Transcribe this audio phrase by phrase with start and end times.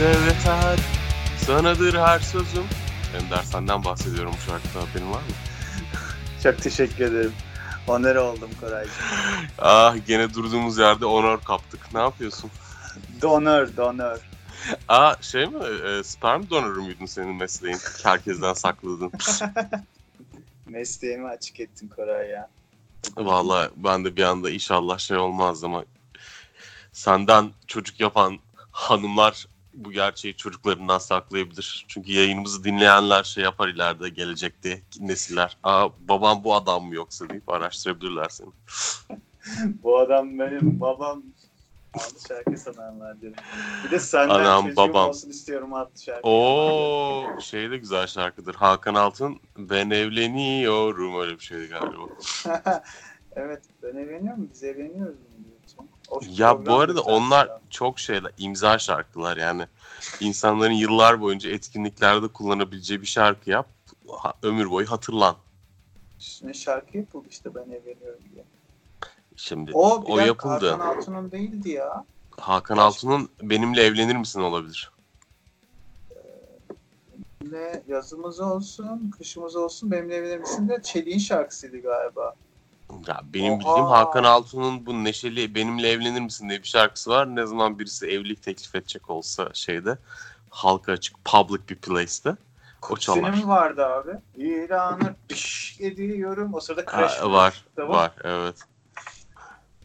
[0.00, 0.78] Sense yeter,
[1.46, 2.64] sanadır her sözüm.
[3.16, 5.34] Ender senden bahsediyorum şu şarkıda haberin var mı?
[6.42, 7.32] Çok teşekkür ederim.
[7.88, 8.92] Onur oldum Koraycığım.
[9.58, 11.94] Ah gene durduğumuz yerde onor kaptık.
[11.94, 12.50] Ne yapıyorsun?
[13.22, 14.18] Donör, donör.
[14.88, 15.64] Aa şey mi?
[15.64, 17.78] E, sperm donörü müydün senin mesleğin?
[18.02, 19.12] Herkesten sakladın.
[20.66, 22.48] Mesleğimi açık ettin Koray ya.
[23.16, 25.84] Vallahi ben de bir anda inşallah şey olmaz ama
[26.92, 28.38] senden çocuk yapan
[28.72, 31.84] hanımlar bu gerçeği çocuklarından saklayabilir.
[31.88, 35.58] Çünkü yayınımızı dinleyenler şey yapar ileride gelecekte nesiller.
[35.62, 38.48] Aa babam bu adam mı yoksa deyip araştırabilirler seni.
[39.82, 41.22] Bu adam benim babam.
[41.94, 43.34] Adlı şarkı sananlar dedim.
[43.84, 45.08] Bir de senden Anam, çocuğum babam.
[45.08, 46.28] olsun istiyorum adlı şarkı.
[46.28, 48.54] Oo şey de güzel şarkıdır.
[48.54, 52.02] Hakan Altın ben evleniyorum öyle bir şeydi galiba.
[53.36, 54.50] evet ben evleniyorum.
[54.52, 55.49] Biz evleniyoruz mu diyorsun?
[55.49, 55.49] O
[56.20, 57.60] Ya bu arada onlar ya.
[57.70, 59.66] çok şeyler imza şarkılar yani.
[60.20, 63.68] insanların yıllar boyunca etkinliklerde kullanabileceği bir şarkı yap.
[64.08, 65.36] ha- ömür boyu hatırlan.
[66.20, 68.44] Üstüne şarkı yapıldı işte ben evleniyorum diye.
[69.36, 70.70] Şimdi O, o yapıldı.
[70.70, 72.04] Hakan Altun'un değildi ya.
[72.38, 74.92] Hakan Altun'un benimle evlenir misin olabilir.
[77.50, 82.34] Ne yazımız olsun, kışımız olsun, benimle evlenir misin de Çelik'in şarkısıydı galiba.
[83.08, 83.60] Ya benim Oha.
[83.60, 87.36] bildiğim Hakan Altun'un bu neşeli benimle evlenir misin diye bir şarkısı var.
[87.36, 89.98] Ne zaman birisi evlilik teklif edecek olsa şeyde
[90.50, 92.36] halka açık public bir place'te
[92.90, 93.32] o çalar.
[93.32, 94.10] Senin vardı abi.
[94.36, 96.54] İran'ı piş ediyorum.
[96.54, 98.56] O sırada Crash Ha, var da var evet.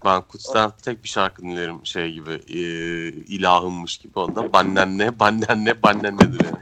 [0.05, 2.59] Ben Kuts'tan tek bir şarkı dinlerim şey gibi e,
[3.07, 4.53] ilahımmış gibi ondan.
[4.53, 6.57] Bannen ne, bannen ne, bannen nedir yani.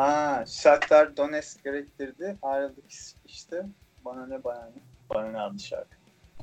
[0.00, 2.36] Aa, Shakhtar Donetsk gerektirdi.
[2.42, 2.84] Ayrıldık
[3.26, 3.66] işte.
[4.04, 4.91] Bana ne bana ne.
[5.14, 5.96] Bana ne adlı şarkı.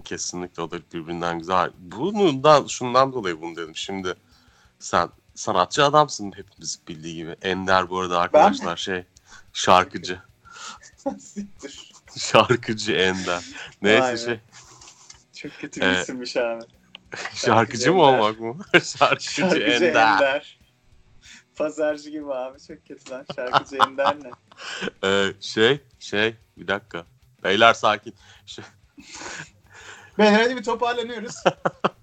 [0.04, 1.72] Kesinlikle o da birbirinden güzel.
[1.80, 3.76] Bundan, şundan dolayı bunu dedim.
[3.76, 4.14] Şimdi
[4.80, 7.36] sen sanatçı adamsın hepimiz bildiği gibi.
[7.42, 9.06] Ender bu arada arkadaşlar şey
[9.54, 10.20] şarkıcı.
[12.18, 13.44] Şarkıcı Ender.
[13.82, 14.18] Neyse be.
[14.18, 14.40] şey
[15.34, 16.64] Çok kötü bir Ee, isimmiş abi.
[17.34, 18.20] şarkıcı mı Ender.
[18.20, 18.58] olmak mı?
[18.84, 20.14] şarkıcı, Şarkıcı Ender.
[20.14, 20.60] Ender.
[21.56, 22.60] Pazarcı gibi abi.
[22.60, 23.26] Çok kötü lan.
[23.36, 24.32] Şarkıcı Ender ne?
[25.10, 27.06] Ee, şey şey bir dakika.
[27.44, 28.14] Beyler sakin.
[30.18, 31.36] Beyler hadi bir toparlanıyoruz.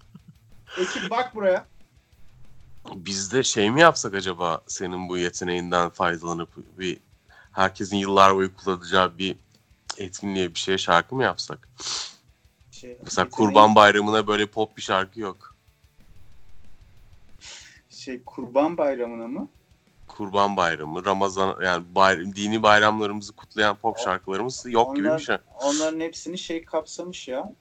[0.78, 1.66] Ekip bak buraya.
[2.94, 6.48] Biz de şey mi yapsak acaba senin bu yeteneğinden faydalanıp
[6.78, 6.98] bir
[7.52, 9.36] herkesin yıllar boyu kullanacağı bir
[9.98, 11.68] etkinliğe bir şeye şarkı mı yapsak?
[12.70, 15.56] Şey, Mesela yeteneği- Kurban Bayramı'na böyle pop bir şarkı yok.
[17.90, 19.48] Şey Kurban Bayramı'na mı?
[20.16, 25.36] Kurban Bayramı, Ramazan yani bayram, dini bayramlarımızı kutlayan pop şarkılarımız yok gibi onlar- bir şey.
[25.62, 27.52] Onların hepsini şey kapsamış ya.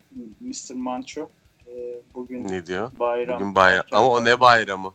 [0.41, 0.73] Mr.
[0.75, 1.29] Manço.
[1.67, 2.91] Ee, bugün Ne diyor?
[2.99, 3.39] bayram.
[3.39, 3.83] Bugün bayram.
[3.91, 4.93] Ama o ne bayramı?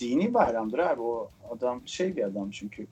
[0.00, 1.00] Dini bayramdır abi.
[1.02, 2.86] O adam şey bir adam çünkü.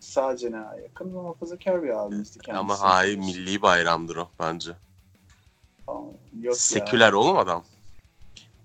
[0.00, 2.60] Sağ cenaha yakın muhafazakar bir abimizdi kendisi.
[2.60, 4.70] Ama hayır milli bayramdır o bence.
[6.42, 7.16] Yok Seküler ya.
[7.18, 7.64] oğlum adam.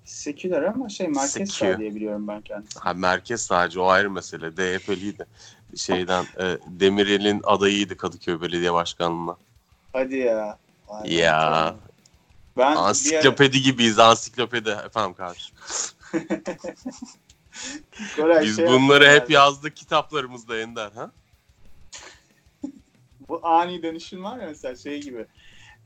[0.08, 1.52] Seküler ama şey merkez Sekü.
[1.52, 2.82] sağ diye biliyorum ben kendisini.
[2.84, 4.58] Ha, merkez sadece o ayrı mesele.
[4.58, 5.26] DYP'liydi.
[5.76, 9.38] Şeyden e, Demirel'in adayıydı Kadıköy Belediye Başkanlığı'na.
[9.94, 10.58] Hadi ya.
[11.04, 11.76] Be, Ya.
[12.58, 15.56] Ben bir ara- Ansiklopedi gibiyiz ansiklopedi efendim kardeşim.
[18.16, 19.34] Koray Biz şey bunları hep ben.
[19.34, 21.12] yazdık kitaplarımızda Ender ha?
[23.30, 25.26] Bu ani dönüşüm var ya mesela şey gibi.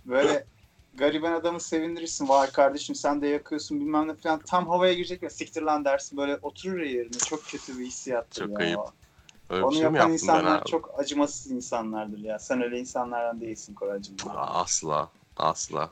[0.06, 0.46] Böyle
[0.94, 2.29] gariban adamı sevindirirsin.
[2.29, 4.40] Vay kardeşim sen de yakıyorsun bilmem ne falan.
[4.40, 6.18] Tam havaya girecek ve siktir lan dersin.
[6.18, 7.18] Böyle oturur ya yerine.
[7.18, 8.66] Çok kötü bir hissiyattır Çok ya.
[8.66, 8.79] ayıp.
[9.50, 12.40] Öyle bir Onu şey mi yapan insanlar çok acımasız insanlardır ya.
[12.40, 14.16] Sen öyle insanlardan değilsin Koraycığım.
[14.35, 15.09] Asla.
[15.38, 15.90] Asla.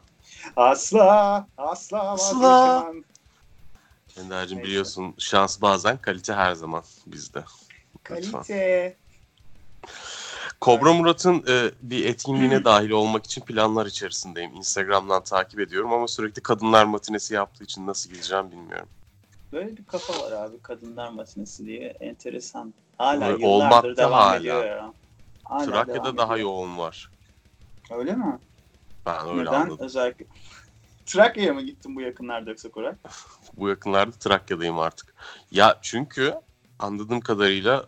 [0.56, 2.94] Asla, asla Asla.
[4.18, 7.44] Ender'cim biliyorsun şans bazen kalite her zaman bizde.
[8.10, 8.32] Lütfen.
[8.32, 8.98] Kalite.
[10.62, 14.56] Kobra Murat'ın e, bir etkinliğine dahil olmak için planlar içerisindeyim.
[14.56, 18.88] Instagram'dan takip ediyorum ama sürekli kadınlar matinesi yaptığı için nasıl gideceğim bilmiyorum.
[19.52, 21.88] Böyle bir kafa var abi kadınlar matinesi diye.
[22.00, 22.74] Enteresan.
[22.98, 24.36] Hala Ve yıllardır devam hala.
[24.38, 24.94] ediyor ya.
[25.44, 26.50] Hala Trakya'da daha ediyor.
[26.50, 27.10] yoğun var.
[27.92, 28.40] Öyle mi?
[29.06, 29.78] Ben öyle Neden anladım.
[29.86, 30.26] özellikle?
[31.06, 32.94] Trakya'ya mı gittin bu yakınlarda yoksa Koray?
[33.58, 35.14] Bu yakınlarda Trakya'dayım artık.
[35.52, 36.34] Ya çünkü
[36.80, 37.86] anladığım kadarıyla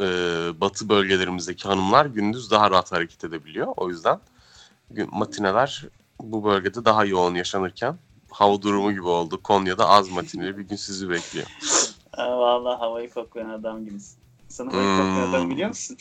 [0.00, 0.06] e,
[0.60, 3.72] batı bölgelerimizdeki hanımlar gündüz daha rahat hareket edebiliyor.
[3.76, 4.20] O yüzden
[5.10, 5.84] matineler
[6.20, 7.96] bu bölgede daha yoğun yaşanırken
[8.30, 9.42] hava durumu gibi oldu.
[9.42, 11.46] Konya'da az matineli bir gün sizi bekliyor.
[12.12, 14.18] Aa, vallahi havayı koklayan adam gibisin.
[14.48, 15.06] Sana havayı Hmm.
[15.06, 15.96] koklayan adam biliyor musun?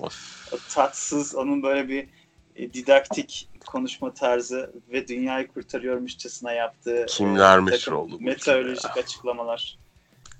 [0.00, 0.48] Of.
[0.52, 2.08] O tatsız, onun böyle bir
[2.56, 9.00] e, didaktik konuşma tarzı ve dünyayı kurtarıyormuşçasına yaptığı Kimler e, meşhur takım oldu Meteorolojik ülkede
[9.00, 9.78] açıklamalar.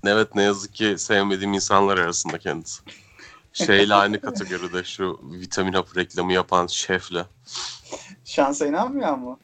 [0.05, 2.83] Evet ne yazık ki sevmediğim insanlar arasında kendisi.
[3.53, 7.27] Şeyle aynı kategoride şu vitamin hapı reklamı yapan şefle.
[8.25, 9.39] Şansa inanmıyor mu?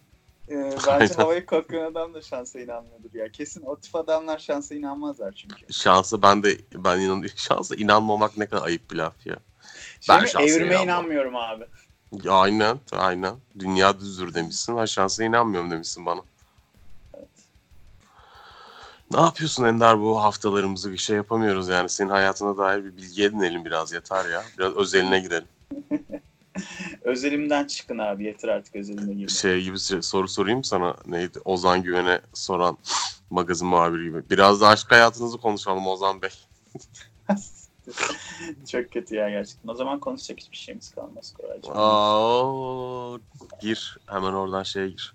[0.51, 3.29] Ee, bence havayı koklayan adam da şansa inanmıyordur ya.
[3.33, 5.73] Kesin o tip adamlar şansa inanmazlar çünkü.
[5.73, 9.37] Şansa ben de ben inan şansa inanmamak ne kadar ayıp bir laf ya.
[10.01, 10.85] Şey Ben şansa Evrime inanmam.
[10.85, 11.65] inanmıyorum abi.
[12.23, 13.35] Ya Aynen, aynen.
[13.59, 14.77] Dünya düzdür demişsin.
[14.77, 16.21] Ha şansa inanmıyorum demişsin bana.
[19.15, 21.89] Ne yapıyorsun Ender bu haftalarımızı bir şey yapamıyoruz yani.
[21.89, 24.45] Senin hayatına dair bir bilgi edinelim biraz yeter ya.
[24.59, 25.49] Biraz özeline girelim.
[27.03, 29.29] Özelimden çıkın abi yeter artık özelime girme.
[29.29, 30.97] Şey gibi şey- soru sorayım sana.
[31.07, 31.39] Neydi?
[31.45, 32.79] Ozan Güven'e soran
[33.31, 34.31] magazin muhabiri gibi.
[34.31, 36.31] Biraz da aşk hayatınızı konuşalım Ozan Bey.
[38.73, 39.69] Çok kötü ya gerçekten.
[39.69, 41.73] O zaman konuşacak hiçbir şeyimiz kalmaz Koraycığım.
[41.77, 43.19] Aa,
[43.61, 43.99] gir.
[44.07, 45.15] Hemen oradan şeye gir.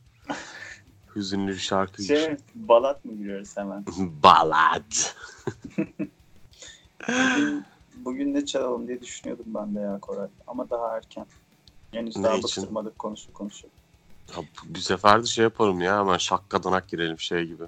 [1.20, 2.04] Hüzünlü bir şarkı.
[2.04, 3.86] Şey, balat mı giriyoruz hemen?
[4.24, 4.92] Balad.
[7.08, 10.28] Bugün, bugün ne çalalım diye düşünüyordum ben de ya Koray.
[10.48, 11.26] Ama daha erken.
[11.92, 12.44] Henüz Ne daha için?
[12.44, 13.70] bastırmadık konuşup konuşup.
[14.32, 17.64] Ya bu- bir sefer de şey yaparım ya hemen şakkadanak girelim şey gibi.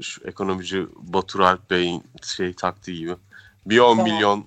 [0.00, 3.16] Şu ekonomici Batur Alp Bey'in şey taktiği gibi.
[3.66, 4.12] Bir 10 Tamam.
[4.12, 4.44] milyon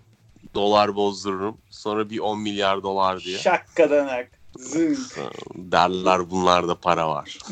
[0.55, 1.57] dolar bozdururum.
[1.69, 3.37] Sonra bir 10 milyar dolar diye.
[3.37, 4.31] Şakkadanak.
[4.57, 5.17] Zınk.
[5.55, 7.37] Derler bunlarda para var.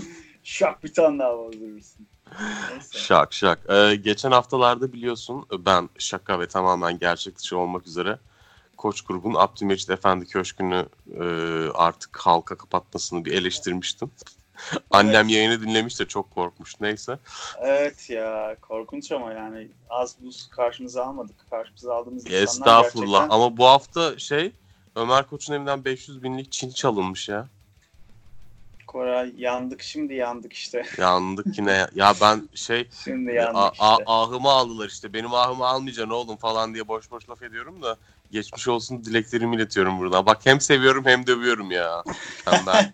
[0.48, 2.08] Şak bir tane daha bozdurursun.
[2.72, 2.98] Neyse.
[3.00, 3.60] Şak şak.
[3.70, 8.20] Ee, geçen haftalarda biliyorsun ben şaka ve tamamen gerçek dışı olmak üzere
[8.78, 10.86] Koç grubun Abdülmecit Efendi Köşkü'nü
[11.20, 11.24] e,
[11.74, 14.12] artık halka kapatmasını bir eleştirmiştim.
[14.92, 16.82] Annem yayını dinlemiş de çok korkmuş.
[16.82, 17.20] Neyse.
[17.62, 21.50] Evet ya korkunç ama yani az buz karşımıza almadık.
[21.50, 23.20] Karşımıza aldığımız insanlar Estağfurullah.
[23.20, 24.52] gerçekten Ama bu hafta şey
[24.96, 27.48] Ömer Koç'un evinden 500 binlik Çin çalınmış ya.
[28.88, 30.84] Koray yandık şimdi yandık işte.
[30.98, 31.72] Yandık yine.
[31.72, 31.90] ya.
[31.96, 33.86] ya ben şey Şimdi yandık işte.
[34.06, 35.14] ahımı aldılar işte.
[35.14, 37.98] Benim ahımı almayacaksın oğlum falan diye boş boş laf ediyorum da
[38.32, 40.26] geçmiş olsun dileklerimi iletiyorum buradan.
[40.26, 42.04] Bak hem seviyorum hem dövüyorum ya.
[42.68, 42.94] Ben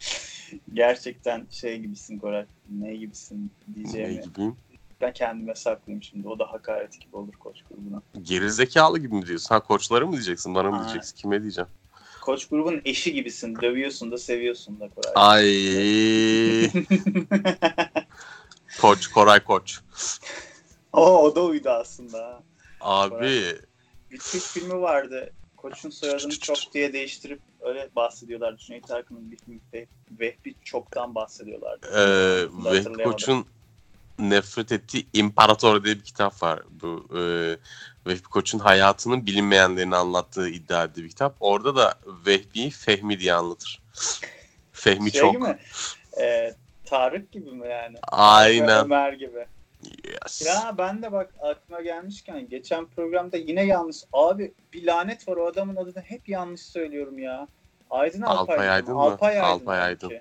[0.74, 2.46] Gerçekten şey gibisin Koray.
[2.80, 4.56] Ne gibisin ne diyeceğimi gibiyim?
[5.00, 6.28] ben kendime saklayayım şimdi.
[6.28, 8.02] O da hakaret gibi olur koç grubuna.
[8.22, 9.54] Gerizekalı gibi mi diyorsun?
[9.54, 10.54] Ha koçları mı diyeceksin?
[10.54, 10.82] Bana mı Ha.
[10.84, 11.16] diyeceksin?
[11.16, 11.68] Kime diyeceğim?
[12.24, 13.56] Koç grubun eşi gibisin.
[13.62, 15.12] Dövüyorsun da seviyorsun da Koray.
[15.16, 16.70] Ay
[18.80, 19.80] koç Koray Koç.
[20.92, 22.42] o, o da uydu aslında.
[22.80, 23.54] Abi
[24.10, 25.32] Bir Türk filmi vardı.
[25.56, 28.56] Koç'un soyadını çok diye değiştirip öyle bahsediyorlar.
[28.56, 29.86] Cüneyt Arkın'ın bir filmi Veh-
[30.20, 31.86] Vehbi Çok'tan bahsediyorlardı.
[31.86, 33.02] Ee, Vehbi.
[33.02, 33.46] Koç'un
[34.18, 36.62] nefret ettiği İmparator diye bir kitap var.
[36.70, 37.20] Bu e,
[38.06, 41.36] Vehbi Koç'un hayatının bilinmeyenlerini anlattığı iddia edildiği bir kitap.
[41.40, 41.94] Orada da
[42.26, 43.82] Vehbi'yi Fehmi diye anlatır.
[44.72, 45.32] Fehmi şey çok.
[45.32, 45.56] gibi
[46.20, 47.96] Ee, Tarık gibi mi yani?
[48.08, 48.84] Aynen.
[48.84, 49.46] Ömer gibi.
[50.04, 50.46] Yes.
[50.46, 53.96] Ya ben de bak aklıma gelmişken geçen programda yine yanlış.
[54.12, 57.48] Abi bir lanet var o adamın adını hep yanlış söylüyorum ya.
[57.90, 58.54] Aydın Alpay.
[58.54, 58.70] Alpay?
[58.70, 59.00] Aydın mı?
[59.00, 59.60] Alpay Aydın.
[59.60, 60.12] Alpay Aydın.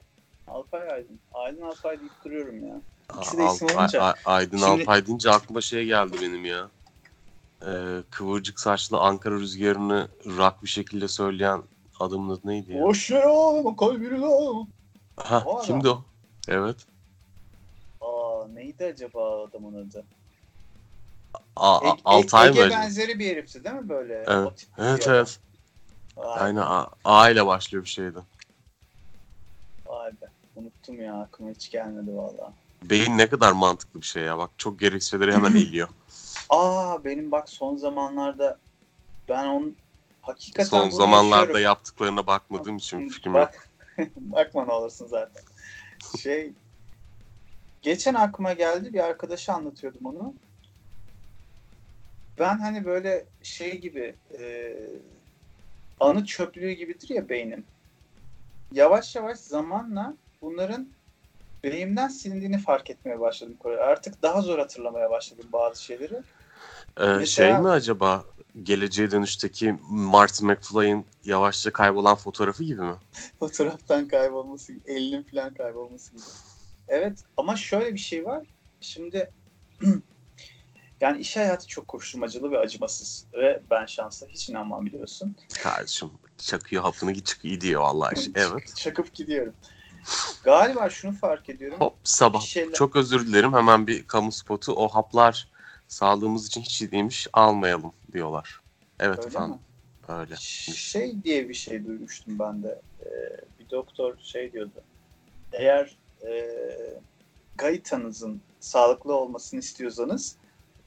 [0.48, 1.20] Alpay Aydın.
[1.34, 2.76] Aydın Alpay deyip duruyorum ya.
[3.18, 4.02] İkisi de isim olunca.
[4.02, 6.70] Ay- Aydın Şimdi- Alpay deyince aklıma şey geldi benim ya.
[7.66, 11.64] Ee, kıvırcık saçlı Ankara rüzgarını rock bir şekilde söyleyen
[12.00, 12.84] adamın adı neydi ya?
[12.84, 14.68] Boş ver oğlum koy birini oğlum.
[15.16, 15.66] Ha, o adam.
[15.66, 16.04] kimdi o?
[16.48, 16.78] Evet.
[18.02, 20.06] Aa neydi acaba adamın adı?
[21.56, 24.24] A- A- Ege, Altay mı Ege benzeri bir herifti değil mi böyle?
[24.28, 24.68] Evet.
[24.78, 25.40] Evet evet.
[26.18, 28.20] Vay, Aynen A, A ile başlıyor bir şeydi.
[29.86, 30.26] vay be.
[30.56, 32.54] Unuttum ya aklıma hiç gelmedi valla.
[32.90, 34.38] Beyin ne kadar mantıklı bir şey ya.
[34.38, 35.88] Bak çok gereksiz şeyleri hemen eğiliyor.
[36.50, 38.58] Aa benim bak son zamanlarda
[39.30, 39.76] ben onun
[40.22, 41.64] hakikaten Son zamanlarda yaşıyorum.
[41.64, 43.42] yaptıklarına bakmadığım için fikrim yok.
[43.42, 43.70] Bak,
[44.16, 45.44] bakma ne olursun zaten.
[46.22, 46.52] Şey
[47.82, 50.34] geçen aklıma geldi bir arkadaşa anlatıyordum onu.
[52.40, 54.74] Ben hani böyle şey gibi e,
[56.00, 57.66] anı çöplüğü gibidir ya beynim.
[58.72, 60.88] Yavaş yavaş zamanla bunların
[61.64, 63.56] beynimden silindiğini fark etmeye başladım.
[63.60, 63.80] Koray.
[63.84, 66.14] Artık daha zor hatırlamaya başladım bazı şeyleri.
[66.98, 68.26] Ee, Mesela- Şey mi acaba
[68.64, 72.96] Geleceğe Dönüş'teki Marty McFly'ın yavaşça kaybolan fotoğrafı gibi mi?
[73.40, 76.22] fotoğraftan kaybolması, elinin falan kaybolması gibi.
[76.88, 78.48] Evet ama şöyle bir şey var.
[78.82, 79.32] Şimdi
[81.02, 85.36] yani iş hayatı çok koşturmacalı ve acımasız ve ben şansa hiç inanmam biliyorsun.
[85.64, 88.32] Kardeşim çakıyor hapını git çık iyi diyor vallahi.
[88.36, 88.76] Evet.
[88.76, 89.54] Çakıp gidiyorum.
[90.44, 91.78] Galiba şunu fark ediyorum.
[91.82, 92.42] Hop sabah.
[92.42, 94.74] Şeyler- Çok özür dilerim hemen bir kamu spotu.
[94.74, 95.48] O haplar
[95.88, 98.60] sağlığımız için hiç iyi değilmiş almayalım diyorlar.
[99.00, 99.50] Evet Öyle efendim.
[99.50, 99.60] mi?
[100.08, 100.36] Öyle.
[100.36, 102.82] Şey diye bir şey duymuştum ben de.
[103.06, 103.10] Ee,
[103.60, 104.82] bir doktor şey diyordu.
[105.54, 106.50] Eğer e,
[107.56, 110.36] gaitanızın sağlıklı olmasını istiyorsanız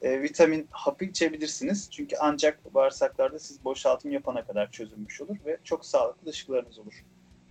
[0.01, 1.87] e, vitamin hapı içebilirsiniz.
[1.91, 7.03] Çünkü ancak bağırsaklarda siz boşaltım yapana kadar çözülmüş olur ve çok sağlıklı dışkılarınız olur.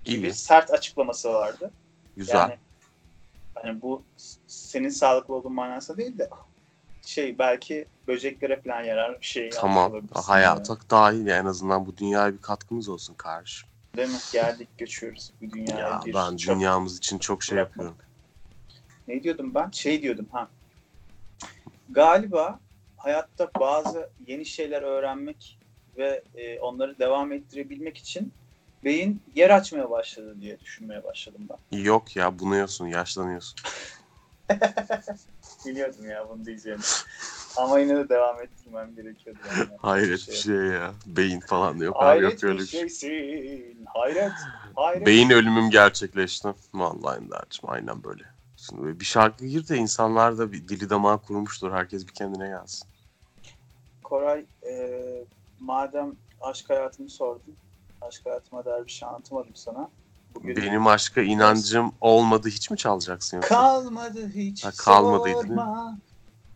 [0.07, 0.23] İyi.
[0.23, 1.71] Bir sert açıklaması vardı.
[2.17, 2.35] Güzel.
[2.35, 2.57] Yani
[3.55, 4.03] hani bu
[4.47, 6.31] senin sağlıklı olduğun manasında değil de
[7.07, 10.03] şey belki böceklere falan yarar bir şey tamam.
[10.15, 10.91] Hayata yani.
[10.91, 13.69] dahil en azından bu dünyaya bir katkımız olsun kardeşim.
[13.97, 14.19] Değil mi?
[14.33, 15.89] Geldik göçüyoruz bu dünyaya.
[15.89, 17.77] Ya bir ben çöp dünyamız için çok şey bırakmadık.
[17.77, 17.97] yapıyorum.
[19.09, 19.71] Ne diyordum ben?
[19.71, 20.49] Şey diyordum ha.
[21.91, 22.61] Galiba
[22.97, 25.59] hayatta bazı yeni şeyler öğrenmek
[25.97, 28.33] ve e, onları devam ettirebilmek için
[28.87, 31.79] beyin yer açmaya başladı diye düşünmeye başladım ben.
[31.79, 33.59] Yok ya bunuyorsun, yaşlanıyorsun.
[35.67, 36.83] Biliyordum ya bunu diyeceğimi.
[37.57, 39.39] Ama yine de devam ettirmem gerekiyordu.
[39.59, 39.69] Yani.
[39.79, 40.93] Hayret bir şey ya.
[41.07, 41.97] Beyin falan yok.
[41.97, 42.81] Hayret yok öyle bir şey.
[42.81, 43.85] şeysin.
[43.95, 44.33] Hayret.
[44.77, 45.07] Hayret.
[45.07, 46.49] Beyin ölümüm gerçekleşti.
[46.75, 48.23] Vallahi Ender'cim aynen böyle.
[48.57, 51.73] Şimdi bir şarkı gir de insanlar da bir dili damağı kurmuştur.
[51.73, 52.89] Herkes bir kendine gelsin.
[54.03, 55.01] Koray e,
[55.61, 57.57] madem aşk hayatımı sordun.
[58.01, 59.91] Aşk hayatıma dair bir şey anlatamadım sana.
[60.35, 63.55] Bugün Benim aşka inancım olmadı hiç mi çalacaksın yoksa?
[63.55, 65.57] Kalmadı hiç Ha, kalmadıydı, değil mi?
[65.57, 65.99] sorma.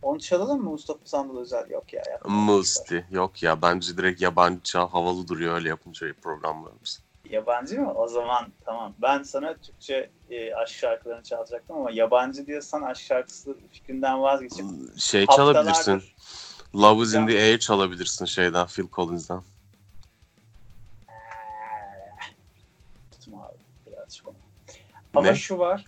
[0.01, 1.69] Onu çalalım mı Mustafa Sandal Özel?
[1.69, 2.03] Yok ya.
[2.11, 2.31] yapma.
[2.33, 3.05] Musti.
[3.11, 7.01] Yok ya bence direkt yabancı çal havalı duruyor öyle yapınca programlarımız.
[7.29, 7.93] Yabancı mı?
[7.93, 8.93] O zaman tamam.
[9.01, 14.65] Ben sana Türkçe e, aşk şarkılarını çalacaktım ama yabancı diyorsan aşk şarkısı fikrinden vazgeçip
[14.97, 16.03] Şey haftalardır- çalabilirsin.
[16.75, 19.43] Love is in the air çalabilirsin şeyden Phil Collins'dan.
[24.25, 24.35] Onu.
[25.13, 25.35] Ama Ne?
[25.35, 25.85] şu var.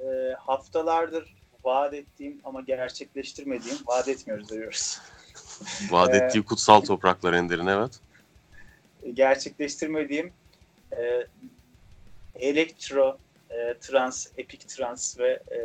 [0.00, 4.98] e, haftalardır vaat ettiğim ama gerçekleştirmediğim vaat etmiyoruz diyoruz.
[5.90, 8.00] Vaat Ee, ettiği kutsal topraklar Ender'in evet.
[9.02, 10.32] E, gerçekleştirmediğim
[10.92, 11.26] e,
[12.34, 13.18] elektro,
[13.50, 15.60] e, trans, epic trans ve e,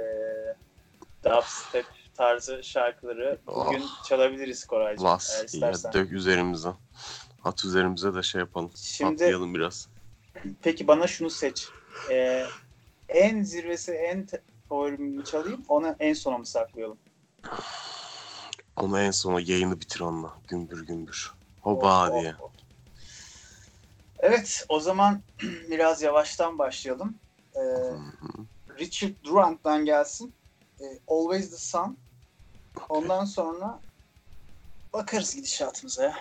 [1.30, 1.86] dubstep
[2.16, 5.06] tarzı şarkıları bugün çalabiliriz Koraycığım.
[5.08, 5.94] Ya, istersen.
[5.94, 6.70] dök üzerimize.
[7.44, 8.72] At üzerimize de şey yapalım.
[8.76, 9.88] Şimdi Atlayalım biraz.
[10.62, 11.68] peki bana şunu seç.
[12.12, 12.46] E,
[13.10, 14.28] en zirvesi en
[14.70, 16.98] favorimini çalayım onu en sona mı saklayalım?
[18.76, 20.34] Ama en sona yayını bitir onunla.
[20.48, 21.32] Gümbür gümbür.
[21.62, 22.36] Hoba Oh, diye.
[22.40, 22.50] oh, oh.
[24.20, 25.22] Evet o zaman
[25.70, 27.16] biraz yavaştan başlayalım.
[27.56, 27.62] E,
[28.80, 30.34] Richard Durant'tan gelsin.
[30.82, 31.98] E, Always the Sun.
[32.90, 33.80] Ondan sonra
[34.94, 36.16] bakarız gidişatımıza ya.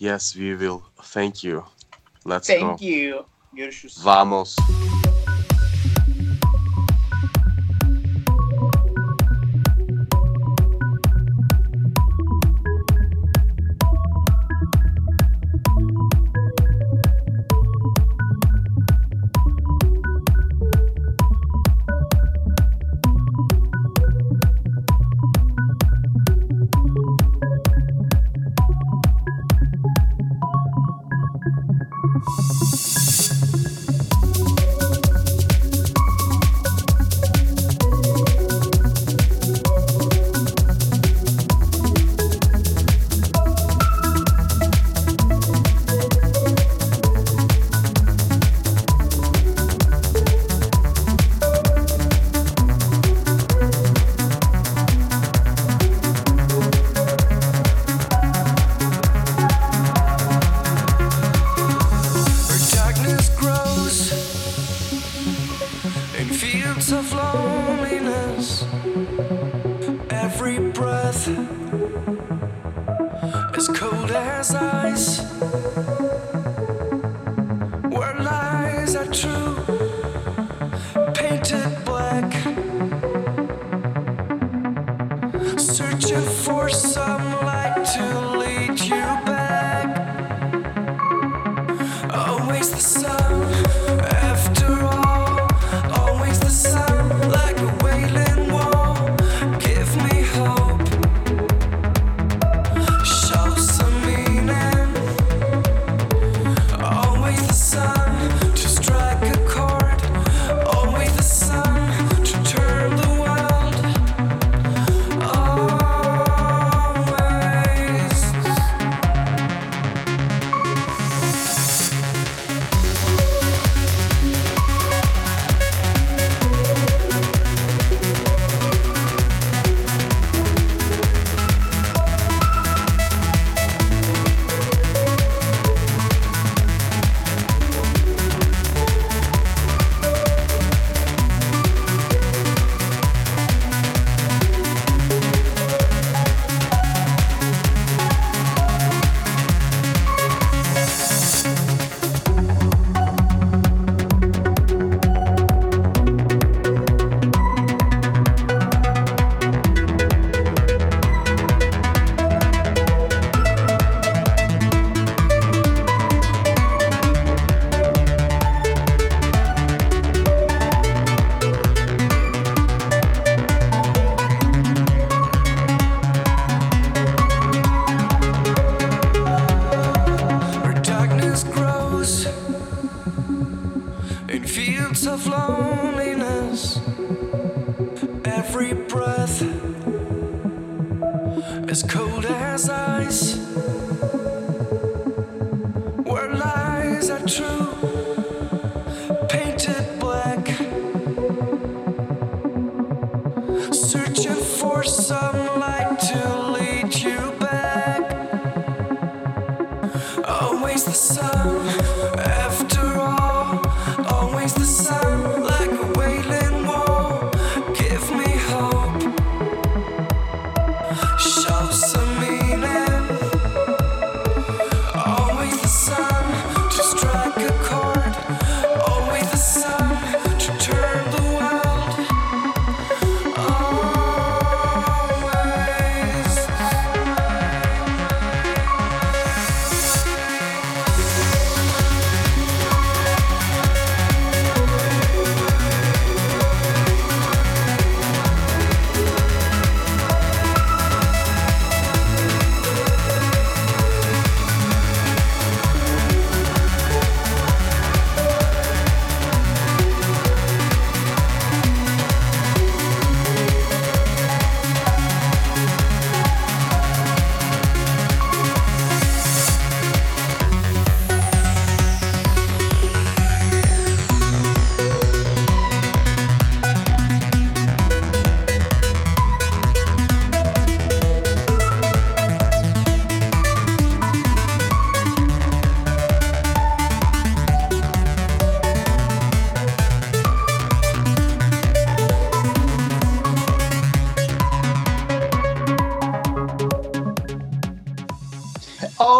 [0.00, 0.78] Yes we will.
[1.12, 1.64] Thank you.
[2.28, 2.84] Let's Thank go.
[2.86, 3.26] you.
[3.52, 4.06] Görüşürüz.
[4.06, 4.56] Vamos.
[4.56, 5.09] Where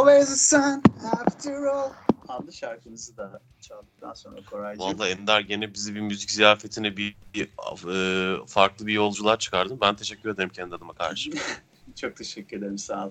[0.00, 0.82] Always the sun
[1.12, 1.90] after all.
[2.28, 4.86] Adlı şarkımızı da çaldıktan sonra Koraycığım.
[4.86, 7.48] Vallahi Ender gene bizi bir müzik ziyafetine bir, bir,
[7.88, 9.78] e, farklı bir yolculuğa çıkardın.
[9.80, 11.30] Ben teşekkür ederim kendi adıma karşı.
[11.96, 13.10] Çok teşekkür ederim sağ ol.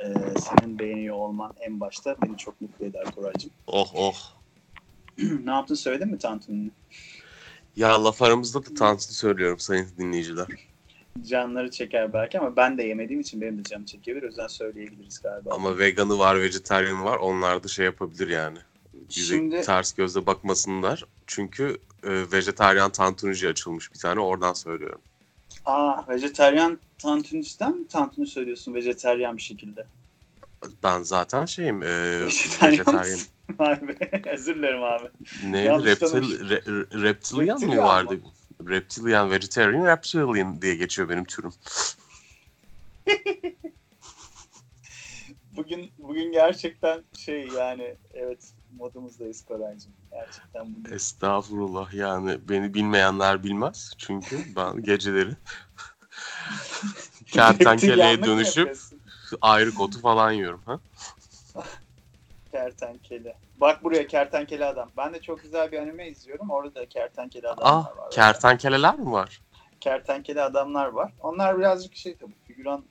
[0.00, 3.50] Ee, senin beğeniyor olman en başta beni çok mutlu eder Koraycığım.
[3.66, 4.16] Oh oh.
[5.18, 6.70] ne yaptın söyledin mi tantunini?
[7.76, 10.46] Ya laf aramızda da tantini söylüyorum sayın dinleyiciler.
[11.28, 14.22] Canları çeker belki ama ben de yemediğim için benim de canım çekebilir.
[14.22, 15.54] O yüzden söyleyebiliriz galiba.
[15.54, 17.16] Ama veganı var, vejetaryanı var.
[17.16, 18.58] Onlar da şey yapabilir yani.
[19.16, 21.04] Bize Şimdi- ters gözle bakmasınlar.
[21.26, 24.20] Çünkü e, vejetaryen tantunici açılmış bir tane.
[24.20, 25.00] Oradan söylüyorum.
[25.64, 29.86] Aa, vejeteryan tantunisten mi tantuni söylüyorsun vejeteryan bir şekilde?
[30.82, 31.82] Ben zaten şeyim.
[31.82, 31.86] E,
[32.26, 32.98] Vejetaryen vejetaryen.
[33.12, 33.28] mısın?
[33.58, 34.22] Vay be.
[34.32, 35.08] Özür dilerim abi.
[35.46, 35.66] Neydi?
[35.66, 38.14] Yanlış Reptil, re, re- reptilian mı vardı?
[38.14, 38.20] mı?
[38.66, 41.52] Reptilian, vegetarian, reptilian diye geçiyor benim türüm.
[45.56, 49.92] Bugün bugün gerçekten şey yani evet modumuzdayız Koraycığım.
[50.10, 50.94] Gerçekten bugün.
[50.94, 53.92] Estağfurullah yani beni bilmeyenler bilmez.
[53.98, 55.30] Çünkü ben geceleri
[57.26, 59.00] kertenkeleye dönüşüp yapıyorsun?
[59.40, 60.62] ayrı kotu falan yiyorum.
[60.66, 60.80] Ha?
[62.52, 63.36] Kertenkele.
[63.56, 64.90] Bak buraya kertenkele adam.
[64.96, 66.50] Ben de çok güzel bir anime izliyorum.
[66.50, 68.10] Orada da kertenkele adamlar Ah, var.
[68.10, 69.40] kertenkeleler mi var?
[69.80, 71.12] Kertenkele adamlar var.
[71.20, 72.84] Onlar birazcık şey tabii figüran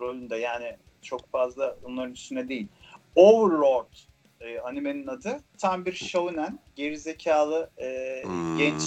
[0.00, 2.68] rolünde yani çok fazla onların üstüne değil.
[3.16, 3.92] Overlord
[4.40, 5.40] e, animenin adı.
[5.58, 8.82] Tam bir shonen, gerizekalı e, Hmm, genç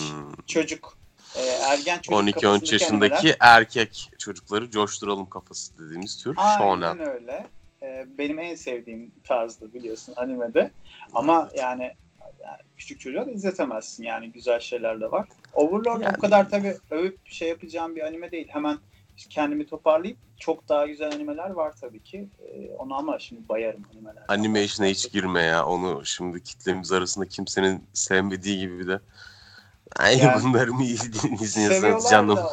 [0.48, 0.98] çocuk,
[1.36, 6.82] e, ergen çocuk 12-13 kafasındaki yaşındaki erkek çocukları coşturalım kafası dediğimiz tür shonen.
[6.82, 7.46] Aynen öyle.
[7.86, 10.72] E, benim en sevdiğim tarzdı biliyorsun animede.
[11.14, 11.84] Ama yani,
[12.44, 15.28] yani küçük çocuğa da izletemezsin yani güzel şeyler de var.
[15.54, 18.48] Overlord Yani- o kadar tabii övüp şey yapacağım bir anime değil.
[18.50, 18.78] Hemen
[19.30, 22.30] kendimi toparlayıp çok daha güzel animeler var tabii ki.
[22.48, 24.24] E, onu ama şimdi bayarım animeler.
[24.28, 25.66] Anime işine hiç girme ya.
[25.66, 29.00] Onu şimdi kitlemiz arasında kimsenin sevmediği gibi bir de.
[29.96, 30.84] Ay Yani- bunları mı
[31.42, 32.38] izliyorsunuz canım?
[32.38, 32.48] da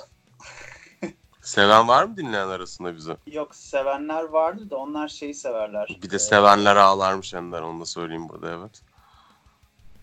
[1.43, 3.17] Seven var mı dinleyen arasında bize?
[3.27, 5.99] yok sevenler vardı da onlar şeyi severler.
[6.03, 8.83] Bir de sevenler ağlarmış Ender onu da söyleyeyim burada evet.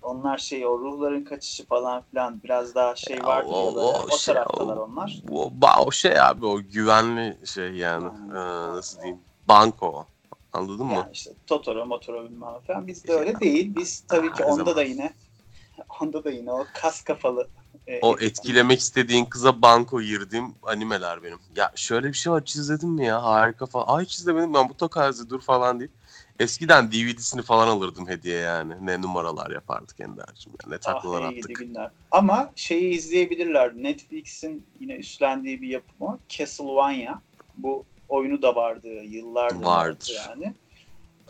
[0.02, 3.86] onlar şey o ruhların kaçışı falan filan biraz daha şey Ya, vardı o- böyle.
[3.88, 5.22] o O, şey, taraftalar o- onlar.
[5.32, 5.52] O,
[5.86, 8.10] o şey abi o güvenli şey yani.
[8.10, 8.36] Hmm.
[8.36, 9.20] Ee, nasıl diyeyim?
[9.48, 10.06] Banko.
[10.54, 10.94] Anladın mı?
[10.94, 12.88] Yani işte Totoro, Motoro bilmem falan.
[12.88, 13.76] Biz de öyle değil.
[13.76, 14.76] Biz tabii ki onda zaman.
[14.76, 15.14] da yine
[16.02, 17.48] onda da yine o kas kafalı
[17.88, 21.40] e, O etkilemek istediğin kıza banko girdiğim animeler benim.
[21.56, 23.86] Ya şöyle bir şey var hiç izledin mi ya harika falan.
[23.98, 25.92] Ay hiç izlemedim ben bu tokazi dur falan deyip.
[26.40, 28.74] Eskiden DVD'sini falan alırdım hediye yani.
[28.82, 30.54] Ne numaralar yapardık Ender'cim.
[30.64, 31.56] Yani ne taklalar Ah, attık.
[31.56, 31.92] günler.
[32.12, 33.74] Ama şeyi izleyebilirler.
[33.76, 36.18] Netflix'in yine üstlendiği bir yapım o.
[36.30, 37.20] Castlevania.
[37.58, 39.66] Bu oyunu da vardı yıllardır.
[39.66, 40.18] Vardır.
[40.28, 40.54] Yani.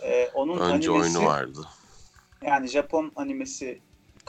[0.04, 1.60] E, onun Önce animesi, oyunu vardı.
[2.42, 3.80] Yani Japon animesi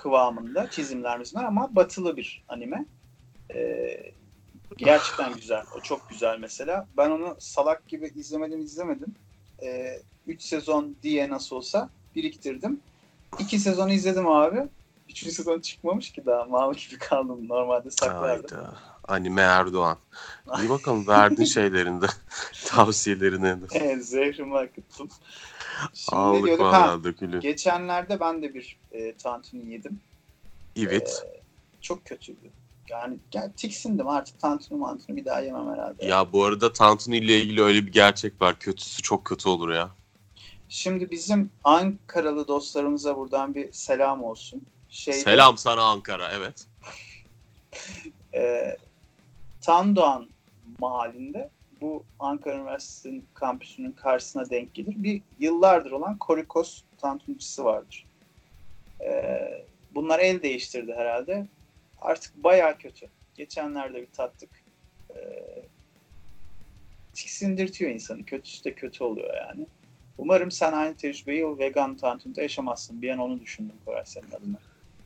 [0.03, 2.85] kıvamında çizimler ama batılı bir anime.
[3.55, 4.13] Ee,
[4.77, 5.63] Gerçekten güzel.
[5.79, 6.87] O çok güzel mesela.
[6.97, 9.15] Ben onu salak gibi izlemedim izlemedim.
[10.27, 12.81] 3 sezon diye nasıl olsa biriktirdim.
[13.39, 14.69] 2 sezon izledim abi.
[15.09, 16.45] Üçüncü sezon çıkmamış ki daha.
[16.45, 17.49] Mal gibi kaldım.
[17.49, 18.57] Normalde saklardım.
[18.59, 18.75] Hayda.
[19.11, 19.99] Anime Erdoğan.
[20.61, 22.07] İyi bakalım verdin şeylerinde.
[22.67, 23.57] Tavsiyelerini.
[23.73, 25.09] Evet, zehrimi akıttım.
[25.95, 26.67] Şimdi Aldık diyorduk?
[26.67, 27.41] Ha, dökülü.
[27.41, 30.01] geçenlerde ben de bir e, tantuni yedim.
[30.77, 31.27] Evet.
[31.81, 32.51] Çok kötüydü.
[32.89, 36.07] Yani gel, tiksindim artık tantuni mantuni bir daha yemem herhalde.
[36.07, 38.59] Ya bu arada Tantuni ile ilgili öyle bir gerçek var.
[38.59, 39.91] Kötüsü çok kötü olur ya.
[40.69, 44.63] Şimdi bizim Ankaralı dostlarımıza buradan bir selam olsun.
[44.89, 46.31] Şeyde, Selam sana Ankara.
[46.33, 46.67] Evet.
[48.35, 48.77] E,
[49.61, 50.29] Tandoğan
[50.79, 54.95] mahallinde bu Ankara Üniversitesi'nin kampüsünün karşısına denk gelir.
[54.97, 58.07] Bir yıllardır olan Korikos tantunicisi vardır.
[59.01, 59.39] E,
[59.95, 61.47] bunlar el değiştirdi herhalde.
[62.01, 63.09] Artık bayağı kötü.
[63.35, 64.51] Geçenlerde bir tattık.
[65.17, 65.21] E,
[67.15, 68.25] tiksindirtiyor insanı.
[68.25, 69.67] Kötüsü de kötü oluyor yani.
[70.19, 73.03] Umarım sen aynı tecrübeyi o vegan tantunide yaşamazsın.
[73.03, 74.59] Bir an onu düşündüm Koray senin adına.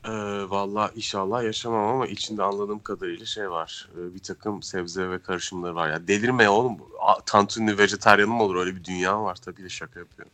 [0.07, 0.11] Ee,
[0.49, 3.89] Valla inşallah yaşamam ama içinde anladığım kadarıyla şey var.
[3.97, 5.89] Ee, bir takım sebze ve karışımları var.
[5.89, 6.77] Ya delirme oğlum.
[6.99, 8.55] A- Tantuni vejetaryanı mı olur?
[8.55, 9.35] Öyle bir dünya var.
[9.35, 10.33] Tabii de şaka yapıyorum.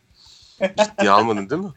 [0.76, 1.72] Ciddiye almadın değil mi?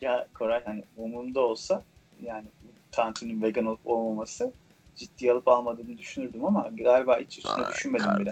[0.00, 1.84] Ya Koray hani umurumda olsa
[2.22, 2.46] yani
[2.92, 4.52] tantuninin vegan olup olmaması
[4.96, 8.30] ciddiye alıp almadığını düşünürdüm ama galiba hiç üstüne Ay düşünmedim bile.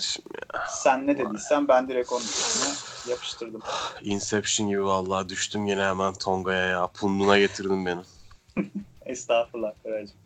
[0.52, 0.66] ya.
[0.68, 2.74] Sen ne dediysen ben direkt onun üstüne
[3.12, 3.60] yapıştırdım.
[4.02, 6.86] Inception gibi vallahi düştüm yine hemen Tonga'ya ya.
[6.86, 8.00] Punduna getirdin beni.
[9.06, 10.16] Estağfurullah Koraycığım.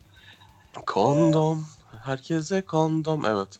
[0.85, 1.65] Kondom.
[2.03, 3.25] Herkese kondom.
[3.25, 3.59] Evet.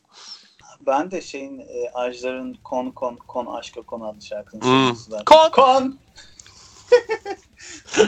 [0.87, 4.95] Ben de şeyin e, Ajdar'ın Kon Kon Kon Aşka Kon adlı şarkısını Hmm.
[5.25, 5.51] Kon!
[5.51, 5.99] Kon!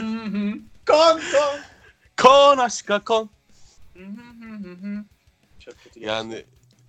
[0.86, 1.60] Kon Kon!
[2.22, 3.30] Kon aşka kon.
[5.58, 6.00] Çok kötü.
[6.00, 6.44] Yani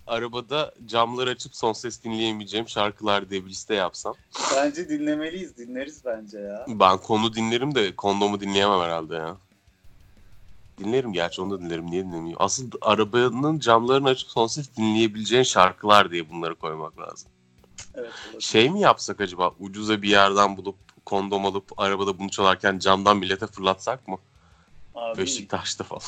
[0.06, 4.14] arabada camları açıp son ses dinleyemeyeceğim şarkılar diye bir liste yapsam.
[4.56, 5.56] Bence dinlemeliyiz.
[5.56, 6.66] Dinleriz bence ya.
[6.68, 9.36] Ben konu dinlerim de kondomu dinleyemem herhalde ya.
[10.78, 11.86] Dinlerim gerçi onu da dinlerim.
[11.90, 12.36] Niye dinlemeyeyim?
[12.40, 17.30] Asıl arabanın camlarını açıp son ses dinleyebileceğin şarkılar diye bunları koymak lazım.
[17.94, 18.12] Evet.
[18.26, 18.40] olabilir.
[18.40, 19.54] Şey mi yapsak acaba?
[19.60, 24.18] Ucuza bir yerden bulup kondom alıp arabada bunu çalarken camdan millete fırlatsak mı?
[24.98, 26.00] Abi, Beşiktaş'ta falan.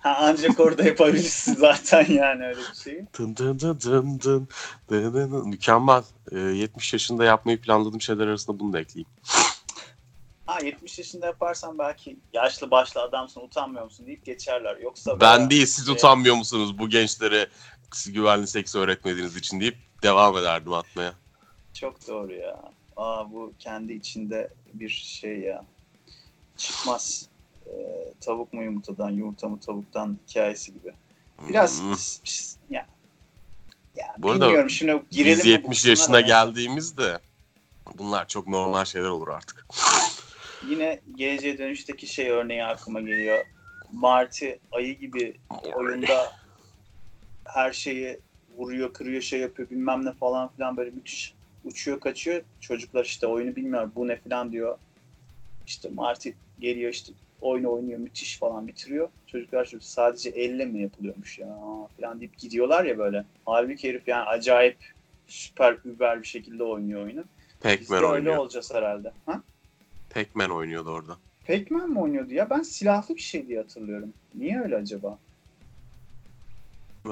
[0.00, 3.06] Ha, ancak orada yapabilirsin zaten yani öyle bir şeyi.
[3.18, 4.48] Dın dın dın dın dın
[4.88, 5.48] dın dın dın.
[5.48, 6.02] Mükemmel.
[6.32, 9.08] Ee, 70 yaşında yapmayı planladığım şeyler arasında bunu da ekleyeyim.
[10.46, 14.76] Ha 70 yaşında yaparsan belki yaşlı başlı adamsın utanmıyor musun deyip geçerler.
[14.76, 17.48] Yoksa Ben bayağı- değil siz şey- utanmıyor musunuz bu gençlere
[18.06, 21.12] güvenli seks öğretmediğiniz için deyip devam ederdim atmaya.
[21.74, 22.62] Çok doğru ya.
[22.96, 25.64] Aa bu kendi içinde bir şey ya.
[26.56, 27.27] Çıkmaz.
[27.68, 30.92] Ee, tavuk mu yumurtadan, yumurta mı tavuktan hikayesi gibi.
[31.48, 31.92] Biraz Hmm.
[31.92, 32.86] pis, pis, ya.
[33.96, 36.20] Ya Bu arada bilmiyorum şimdi girelim Biz mi 70 bu kısmına yaşına da?
[36.20, 37.18] geldiğimizde
[37.98, 39.66] bunlar çok normal şeyler olur artık.
[40.68, 43.44] Yine geleceğe dönüşteki şey örneği aklıma geliyor.
[43.92, 45.36] Marty ayı gibi
[45.74, 46.32] oyunda
[47.44, 48.20] her şeyi
[48.56, 52.42] vuruyor, kırıyor, şey yapıyor bilmem ne falan filan böyle müthiş uçuyor kaçıyor.
[52.60, 54.78] Çocuklar işte oyunu bilmiyor bu ne falan diyor.
[55.66, 59.08] İşte Marty geliyor işte oyunu oynuyor müthiş falan bitiriyor.
[59.26, 61.58] Çocuklar şu sadece elle mi yapılıyormuş ya
[62.00, 63.24] falan deyip gidiyorlar ya böyle.
[63.46, 64.76] Halbuki herif yani acayip
[65.26, 67.24] süper über bir şekilde oynuyor oyunu.
[67.60, 68.36] Pac-Man öyle oynuyor.
[68.36, 69.12] olacağız herhalde.
[69.26, 69.42] Ha?
[70.10, 71.16] Pac-Man oynuyordu orada.
[71.46, 72.50] Pac-Man mi oynuyordu ya?
[72.50, 74.12] Ben silahlı bir şey diye hatırlıyorum.
[74.34, 75.18] Niye öyle acaba?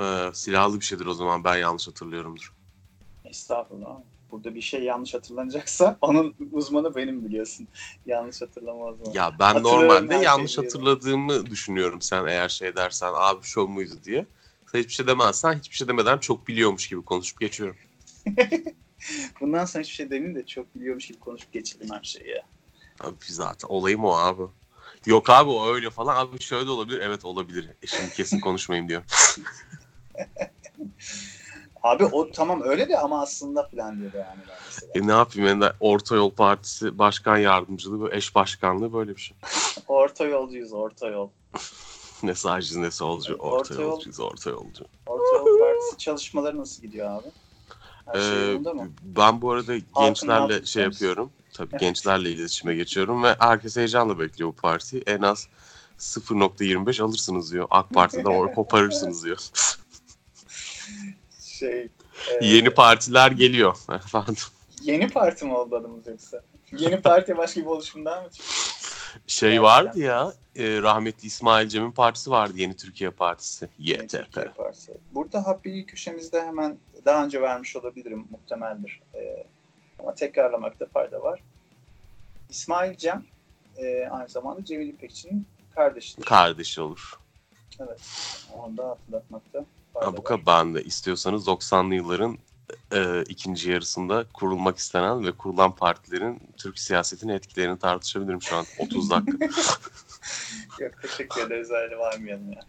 [0.00, 2.52] Ee, silahlı bir şeydir o zaman ben yanlış hatırlıyorumdur.
[3.24, 3.96] Estağfurullah.
[4.30, 7.68] Burada bir şey yanlış hatırlanacaksa onun uzmanı benim biliyorsun.
[8.06, 9.16] yanlış hatırlama uzmanı.
[9.16, 10.64] Ya ben normalde yanlış şeyi.
[10.64, 14.26] hatırladığımı düşünüyorum sen eğer şey dersen abi şu muydu diye.
[14.72, 17.76] Sen hiçbir şey demezsen hiçbir şey demeden çok biliyormuş gibi konuşup geçiyorum.
[19.40, 22.42] Bundan sonra hiçbir şey demeyeyim de çok biliyormuş gibi konuşup geçirdim her şeyi ya.
[23.00, 24.42] Abi zaten olayım o abi.
[25.06, 26.16] Yok abi o öyle falan.
[26.16, 27.00] Abi şöyle de olabilir.
[27.00, 27.68] Evet olabilir.
[27.82, 29.02] E şimdi kesin konuşmayayım diyor.
[31.82, 34.40] Abi o tamam öyle de ama aslında falan diyor yani.
[34.94, 39.36] E ne yapayım ben de Orta Yol Partisi Başkan Yardımcılığı eş başkanlığı böyle bir şey.
[39.88, 41.28] Orta yolcuyuz orta yol.
[42.22, 43.32] Ne sağcı ne solcu.
[43.32, 44.84] Evet, Orta, orta yol- yolcuyuz orta yolcu.
[45.06, 47.26] Orta yol partisi çalışmaları nasıl gidiyor abi?
[48.06, 48.90] Her şey Ee, mı?
[49.02, 51.30] ben bu arada gençlerle altı şey yapıyorum.
[51.54, 51.80] Tabii Evet.
[51.80, 55.02] gençlerle iletişime geçiyorum ve herkes heyecanla bekliyor bu partiyi.
[55.06, 55.48] En az
[55.98, 57.66] 0.25 alırsınız diyor.
[57.70, 59.38] AK Parti'den oy koparırsınız diyor.
[61.58, 61.88] Şey,
[62.40, 64.34] e, Yeni partiler geliyor efendim.
[64.82, 66.42] yeni parti mi oldu adımız yoksa?
[66.72, 68.52] Yeni parti başka bir oluşumdan mı çıktı?
[69.26, 69.62] Şey Gerçekten.
[69.64, 73.68] vardı ya e, rahmetli İsmail Cem'in partisi vardı Yeni Türkiye Partisi.
[73.78, 74.56] Yeni Türkiye YTP.
[74.56, 74.92] Partisi.
[75.14, 79.00] Burada Happy köşemizde hemen daha önce vermiş olabilirim muhtemeldir.
[79.14, 79.44] Ee,
[79.98, 81.40] ama tekrarlamakta fayda var.
[82.50, 83.24] İsmail Cem
[83.76, 86.24] e, aynı zamanda Cemil İpekçi'nin kardeşidir.
[86.24, 87.12] Kardeşi olur.
[87.80, 88.00] evet.
[88.52, 89.64] Onu da hatırlatmakta
[90.46, 92.38] ben de istiyorsanız 90'lı yılların
[92.92, 99.10] e, ikinci yarısında kurulmak istenen ve kurulan partilerin Türk siyasetine etkilerini tartışabilirim şu an 30
[99.10, 99.46] dakika.
[100.80, 102.60] Yok teşekkür ederiz öyle varmayalım ya.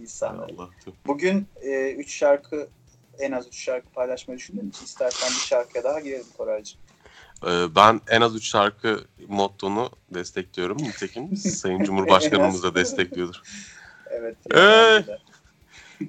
[0.00, 0.38] İnsan.
[0.38, 0.68] Allah.
[1.06, 1.48] Bugün
[1.96, 2.68] 3 şarkı
[3.18, 6.80] en az 3 şarkı paylaşmayı düşündüğüm için istersen bir şarkıya daha girelim Koraycığım.
[7.46, 10.78] Ee, Ben en az 3 şarkı mottonu destekliyorum.
[10.78, 13.42] Nitekim Sayın Cumhurbaşkanımız da destekliyordur.
[14.10, 14.36] Evet.
[14.54, 15.04] Ee?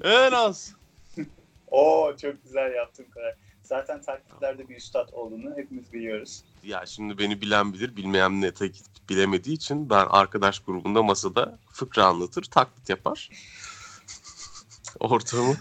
[0.04, 0.74] En az.
[1.72, 3.34] Oo çok güzel yaptın Koray.
[3.64, 6.44] Zaten taklitlerde bir üstad olduğunu hepimiz biliyoruz.
[6.64, 12.06] Ya şimdi beni bilen bilir, bilmeyen ne tek bilemediği için ben arkadaş grubunda masada fıkra
[12.06, 13.30] anlatır, taklit yapar.
[15.00, 15.56] Ortamı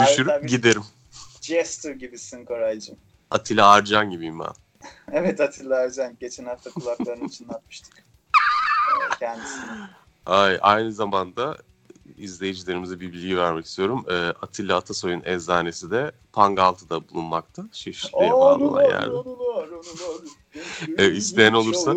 [0.00, 0.84] düşürüp giderim.
[1.40, 2.96] Jester gibisin Koraycığım.
[3.30, 4.52] Atilla Arcan gibiyim ben.
[5.12, 6.16] Evet Atilla Ercan.
[6.20, 7.94] Geçen hafta kulaklarını çınlatmıştık.
[7.98, 9.64] Ee, kendisini.
[10.26, 11.56] Ay, aynı zamanda
[12.18, 14.04] izleyicilerimize bir bilgi vermek istiyorum.
[14.10, 17.64] Ee, Atilla Atasoy'un eczanesi de Pangaltı'da bulunmakta.
[17.72, 19.16] Şişli'ye bağlı olan yerde.
[20.98, 21.94] Evet, isteyen olursa.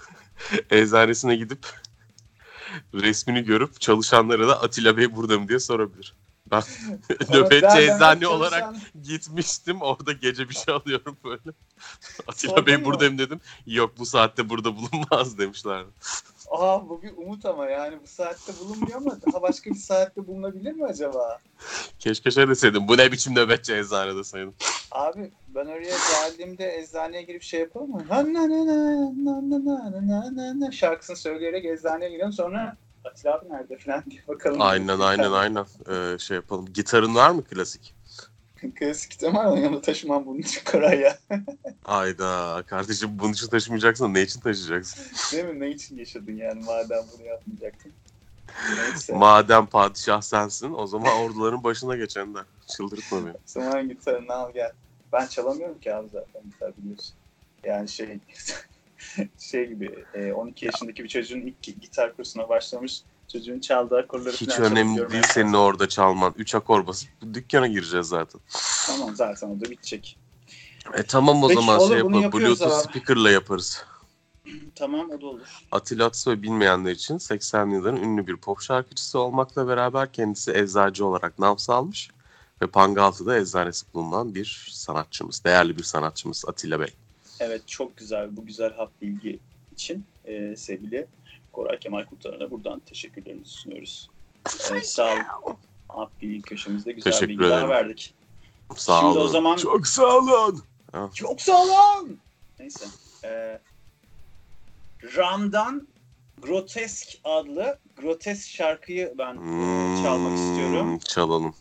[0.70, 1.66] Eczanesine gidip
[2.94, 6.14] resmini görüp çalışanlara da Atilla Bey burada mı diye sorabilir.
[6.50, 6.62] Ben
[7.30, 9.80] nöbetçi eczane olarak gitmiştim.
[9.80, 11.56] Orada gece bir şey alıyorum böyle.
[12.28, 13.40] Atilla Sordun Bey buradayım dedim.
[13.66, 15.84] Yok bu saatte burada bulunmaz demişler.
[16.50, 20.72] Aa bu bir umut ama yani bu saatte bulunmuyor ama daha başka bir saatte bulunabilir
[20.72, 21.38] mi acaba?
[21.98, 22.88] Keşke şey deseydim.
[22.88, 24.54] Bu ne biçim nöbetçi eczane deseydim.
[24.90, 28.02] Abi ben oraya geldiğimde eczaneye girip şey yapalım mı?
[28.10, 28.66] Na na na
[29.24, 34.04] na na na na na na şarkısını söyleyerek eczaneye gidiyorum sonra Atilla abi nerede falan
[34.10, 34.60] diye bakalım.
[34.60, 35.66] Aynen aynen aynen.
[35.90, 36.66] Ee, şey yapalım.
[36.74, 37.94] Gitarın var mı klasik?
[38.74, 41.18] Klasik var yanımda taşımam bunun için Koray ya.
[41.84, 45.04] Ayda kardeşim bunun için taşımayacaksan ne için taşıyacaksın?
[45.32, 45.60] Değil mi?
[45.60, 47.92] Ne için yaşadın yani madem bunu yapmayacaktın.
[48.76, 49.12] Neyse.
[49.12, 52.38] Madem padişah sensin o zaman orduların başına geçen de.
[52.66, 53.34] Çıldırtma beni.
[53.46, 54.72] Zaman gitarını al gel.
[55.12, 57.14] Ben çalamıyorum ki abi zaten gitar biliyorsun.
[57.64, 58.18] Yani şey
[59.38, 64.36] şey gibi e, 12 yaşındaki bir çocuğun ilk gi- gitar kursuna başlamış çocuğun çaldığı akorları
[64.36, 66.34] Hiç falan önemli değil senin orada çalman.
[66.36, 68.40] Üç akor basıp dükkana gireceğiz zaten.
[68.86, 70.18] Tamam zaten o da bitecek.
[70.94, 72.32] E tamam o Peki, zaman şey yapalım.
[72.32, 72.88] Bluetooth abi.
[72.88, 73.84] speaker'la yaparız.
[74.74, 75.62] Tamam o da olur.
[75.72, 81.38] Atilla Atasoy bilmeyenler için 80'li yılların ünlü bir pop şarkıcısı olmakla beraber kendisi eczacı olarak
[81.38, 82.10] nam salmış
[82.62, 86.94] ve Pangaltı'da eczanesi bulunan bir sanatçımız, değerli bir sanatçımız Atilla Bey.
[87.40, 89.38] Evet çok güzel bu güzel hap bilgi
[89.72, 91.06] için e, sevgili
[91.52, 94.10] Koray Kemal Kurtaran'a buradan teşekkürlerimizi sunuyoruz.
[94.76, 95.56] E, sağ olun.
[95.88, 97.68] Hap bilgi köşemizde güzel Teşekkür bilgiler ederim.
[97.68, 98.14] verdik.
[98.76, 99.28] Sağ Şimdi o olun.
[99.32, 100.64] zaman- Çok sağ olun.
[101.14, 102.18] Çok sağ olun.
[102.58, 102.84] Neyse.
[103.24, 103.58] E,
[105.16, 105.88] Ram'dan
[106.42, 110.98] Grotesk adlı Grotesk şarkıyı ben e, çalmak Hmm, istiyorum.
[110.98, 111.54] Çalalım.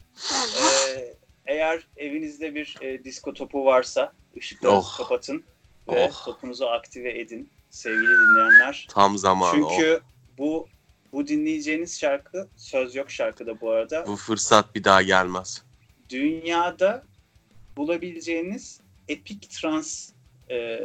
[0.96, 1.14] E,
[1.46, 4.98] eğer evinizde bir e, disko topu varsa ışıkları Oh.
[4.98, 5.44] kapatın
[5.92, 6.26] ve Oh.
[6.26, 8.88] topunuzu aktive edin sevgili dinleyenler.
[8.90, 9.56] Tam zamanı.
[9.56, 10.02] Çünkü
[10.38, 10.68] bu
[11.14, 14.04] bu dinleyeceğiniz şarkı söz yok şarkıda bu arada.
[14.04, 14.08] O.
[14.08, 15.64] Bu fırsat bir daha gelmez.
[16.10, 17.04] Dünyada
[17.78, 20.10] bulabileceğiniz epik trans
[20.50, 20.84] e,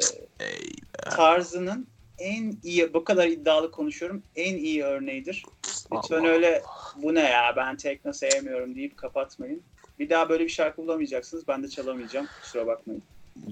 [1.10, 1.86] tarzının
[2.18, 5.44] en iyi bu kadar iddialı konuşuyorum en iyi örneğidir.
[5.92, 6.28] Lütfen Allah.
[6.28, 6.62] öyle
[6.96, 9.62] bu ne ya ben tekno sevmiyorum deyip kapatmayın.
[9.98, 11.48] Bir daha böyle bir şarkı bulamayacaksınız.
[11.48, 12.28] Ben de çalamayacağım.
[12.42, 13.02] Kusura bakmayın.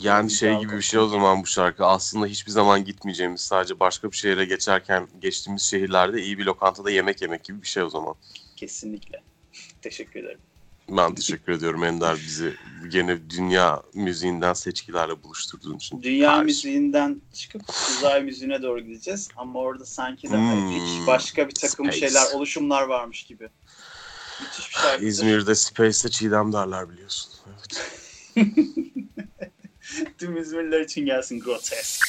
[0.00, 1.86] Yani şey gibi bir şey o zaman bu şarkı.
[1.86, 7.22] Aslında hiçbir zaman gitmeyeceğimiz sadece başka bir şehre geçerken geçtiğimiz şehirlerde iyi bir lokantada yemek
[7.22, 8.14] yemek gibi bir şey o zaman.
[8.56, 9.22] Kesinlikle.
[9.82, 10.40] Teşekkür ederim.
[10.88, 12.54] Ben teşekkür ediyorum Ender bizi
[12.88, 16.02] gene dünya müziğinden seçkilerle buluşturduğun için.
[16.02, 17.62] Dünya Karşı- müziğinden çıkıp
[17.98, 19.28] uzay müziğine doğru gideceğiz.
[19.36, 20.72] Ama orada sanki daha Hmm.
[20.72, 22.00] epik başka bir takım Space.
[22.00, 23.48] şeyler, oluşumlar varmış gibi.
[24.40, 25.06] Müthiş bir şarkıdır.
[25.06, 27.32] İzmir'de Space'te Çiğdem derler biliyorsun.
[27.48, 27.98] Evet.
[30.18, 32.02] Du bist mir Lötchen, ja, grotesk.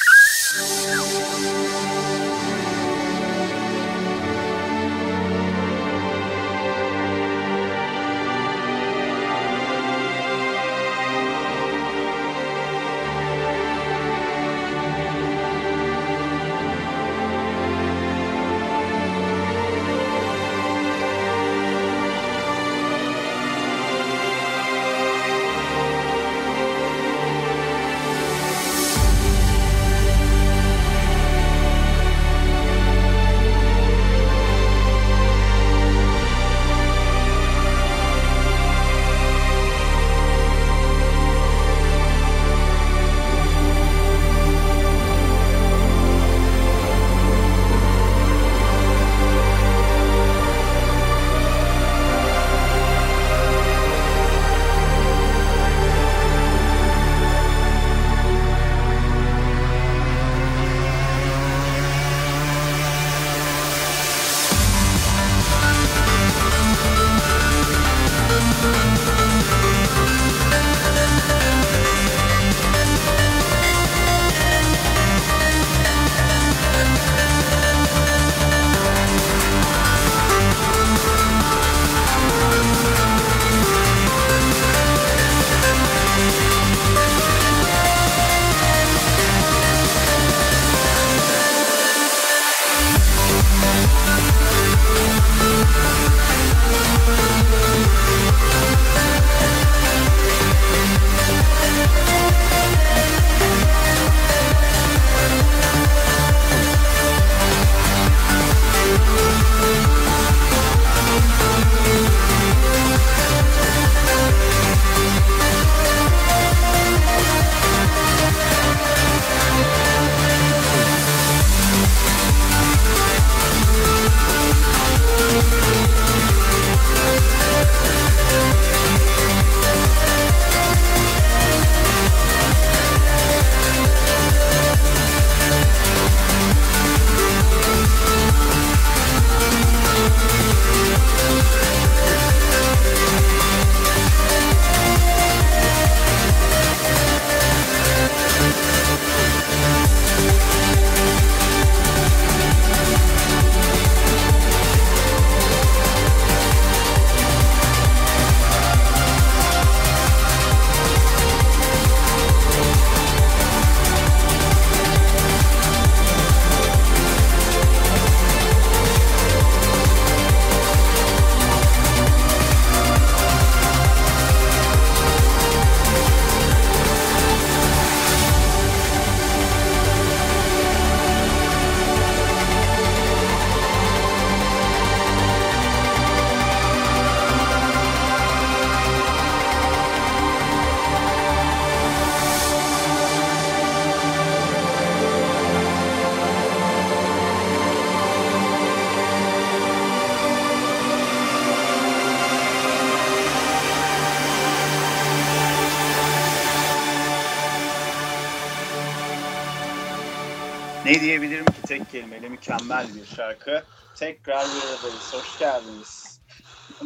[210.84, 213.62] Ne diyebilirim ki tek kelimeyle mükemmel bir şarkı.
[213.94, 215.12] Tekrar bir aradayız.
[215.14, 216.20] Hoş geldiniz.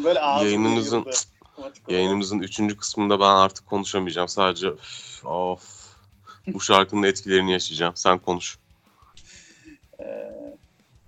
[0.05, 1.07] Böyle Yayınımızın-.
[1.89, 4.29] Yayınımızın üçüncü kısmında ben artık konuşamayacağım.
[4.29, 4.69] Sadece
[5.25, 5.89] of
[6.47, 7.93] bu şarkının etkilerini yaşayacağım.
[7.97, 8.59] Sen konuş.
[10.01, 10.05] Ee,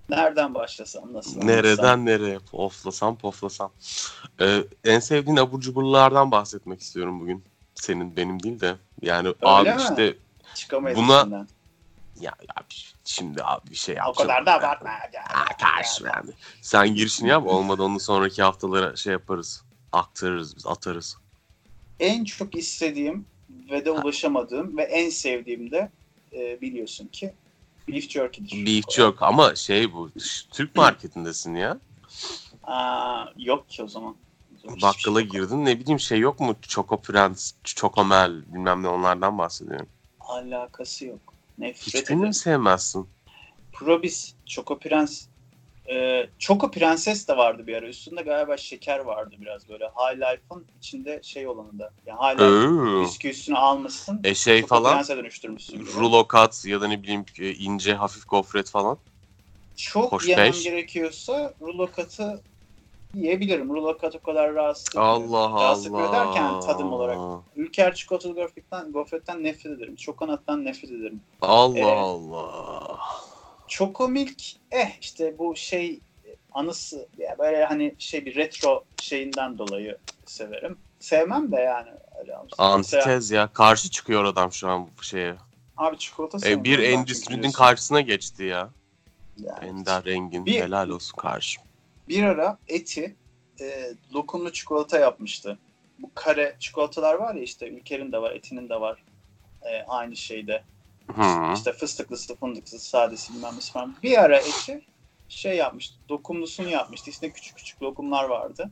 [0.09, 1.44] nereden başlasam nasıl?
[1.44, 3.73] Nereden nereye poflasam poflasam.
[4.40, 7.44] Ee, en sevdiğin abur cuburlardan bahsetmek istiyorum bugün.
[7.75, 8.77] Senin benim değil de.
[9.02, 9.77] Yani abi mi?
[9.79, 10.14] işte
[10.54, 11.48] Çıkamayız Buna- içinden.
[12.21, 12.54] Ya, ya
[13.04, 14.29] şimdi abi bir şey O yapacağım.
[14.29, 14.90] kadar da abartma.
[14.90, 15.25] Ya.
[15.29, 16.31] Ha, karşı yani.
[16.62, 19.64] Sen girişini yap olmadı onu sonraki haftalara şey yaparız.
[19.92, 21.16] Aktarırız biz atarız.
[22.00, 23.27] En çok istediğim
[23.71, 25.90] ve de ulaşamadığım ve en sevdiğim de
[26.33, 27.35] e, biliyorsun ki
[27.88, 28.66] beef jerky'dir.
[28.66, 30.10] Beef yok ama şey bu
[30.50, 31.79] Türk marketindesin ya.
[32.64, 34.16] Aa, yok ki o zaman.
[34.64, 36.56] O hiçbir Bakkala şey girdin ne bileyim şey yok mu?
[36.62, 39.88] Choco Prens, Chocomel bilmem ne onlardan bahsediyorum.
[40.21, 41.29] Alakası yok.
[41.61, 43.08] Nefret Hiçbirini mi sevmezsin?
[43.73, 45.27] Probis, Choco Prens,
[45.90, 47.88] e, Choco Prenses de vardı bir ara.
[47.88, 49.85] Üstünde galiba şeker vardı biraz böyle.
[49.85, 51.90] High Life'ın içinde şey olanı da.
[52.06, 54.21] Yani High Life bisküvi üstüne almışsın.
[54.25, 55.87] E şey Choco falan Prens'e dönüştürmüşsün.
[55.87, 58.98] rulo kat ya da ne bileyim e, ince hafif gofret falan.
[59.77, 60.65] Çok hoş yemem beş.
[60.65, 62.42] gerekiyorsa rulo katı
[63.15, 63.75] yiyebilirim.
[63.75, 64.96] Rulo kat o kadar rahatsız.
[64.96, 66.13] Allah Rahatsız Allah.
[66.13, 67.19] derken tadım olarak.
[67.56, 69.96] Ülker çikolatalı gofretten, gofretten nefret ederim.
[69.96, 71.21] Çokonattan nefret ederim.
[71.42, 72.98] Allah Ee, Allah.
[73.69, 76.00] Choco Milk eh işte bu şey
[76.52, 80.79] anısı ya böyle hani şey bir retro şeyinden dolayı severim.
[81.00, 81.88] Sevmem de yani
[82.58, 83.52] Antitez ya.
[83.52, 85.35] Karşı çıkıyor adam şu an bu şeye.
[85.77, 88.71] Abi çikolata E, bir endüstrinin karşısına geçti ya.
[89.38, 90.46] Yani Ender Rengin.
[90.46, 91.61] Bir- Helal olsun karşı.
[92.11, 93.17] Bir ara eti
[93.61, 95.58] e, lokumlu çikolata yapmıştı.
[95.98, 99.04] Bu kare çikolatalar var ya işte Ülker'in de var, Eti'nin de var.
[99.63, 100.63] E, aynı şeyde.
[101.17, 101.54] Hı.
[101.54, 103.96] İşte fıstıklısı, fındıklısı, sadesi bilmem nesi falan.
[104.02, 104.83] Bir ara Eti
[105.29, 107.11] şey yapmıştı, dokumlusunu yapmıştı.
[107.11, 108.71] İçinde küçük küçük lokumlar vardı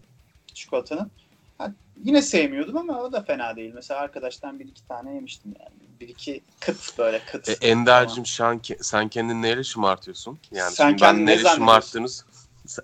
[0.54, 1.10] çikolatanın.
[1.58, 1.72] Ha,
[2.04, 3.72] yine sevmiyordum ama o da fena değil.
[3.74, 6.00] Mesela arkadaştan bir iki tane yemiştim yani.
[6.00, 7.48] Bir iki kıt böyle kıt.
[7.48, 10.38] E, Ender'cim ke- sen kendini neyle şımartıyorsun?
[10.52, 12.24] Yani Sen ben ne neyle şımarttığınız...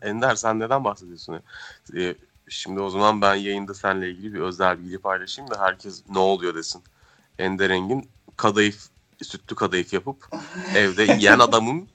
[0.03, 1.41] Ender sen neden bahsediyorsun?
[1.97, 2.14] E,
[2.49, 6.55] şimdi o zaman ben yayında seninle ilgili bir özel bilgi paylaşayım da herkes ne oluyor
[6.55, 6.82] desin.
[7.39, 8.89] Ender Engin kadayıf,
[9.22, 10.28] sütlü kadayıf yapıp
[10.76, 11.89] evde yiyen adamın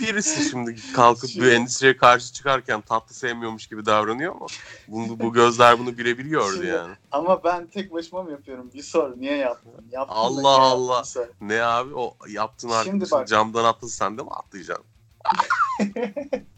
[0.00, 4.46] birisi şimdi kalkıp bir endüstriye karşı çıkarken tatlı sevmiyormuş gibi davranıyor ama
[4.88, 6.94] bunu, bu gözler bunu birebir gördü Şimdi- yani.
[7.12, 8.70] Ama ben tek başıma mı yapıyorum?
[8.74, 9.12] Bir sor.
[9.16, 9.72] Niye yaptın?
[9.90, 10.64] Yaptın Allah yaptın?
[10.64, 11.04] Allah.
[11.04, 11.26] Sor.
[11.40, 13.28] Ne abi o yaptığın Şimdi arkadaşın bak.
[13.28, 14.86] camdan atladı sen de mi atlayacaksın?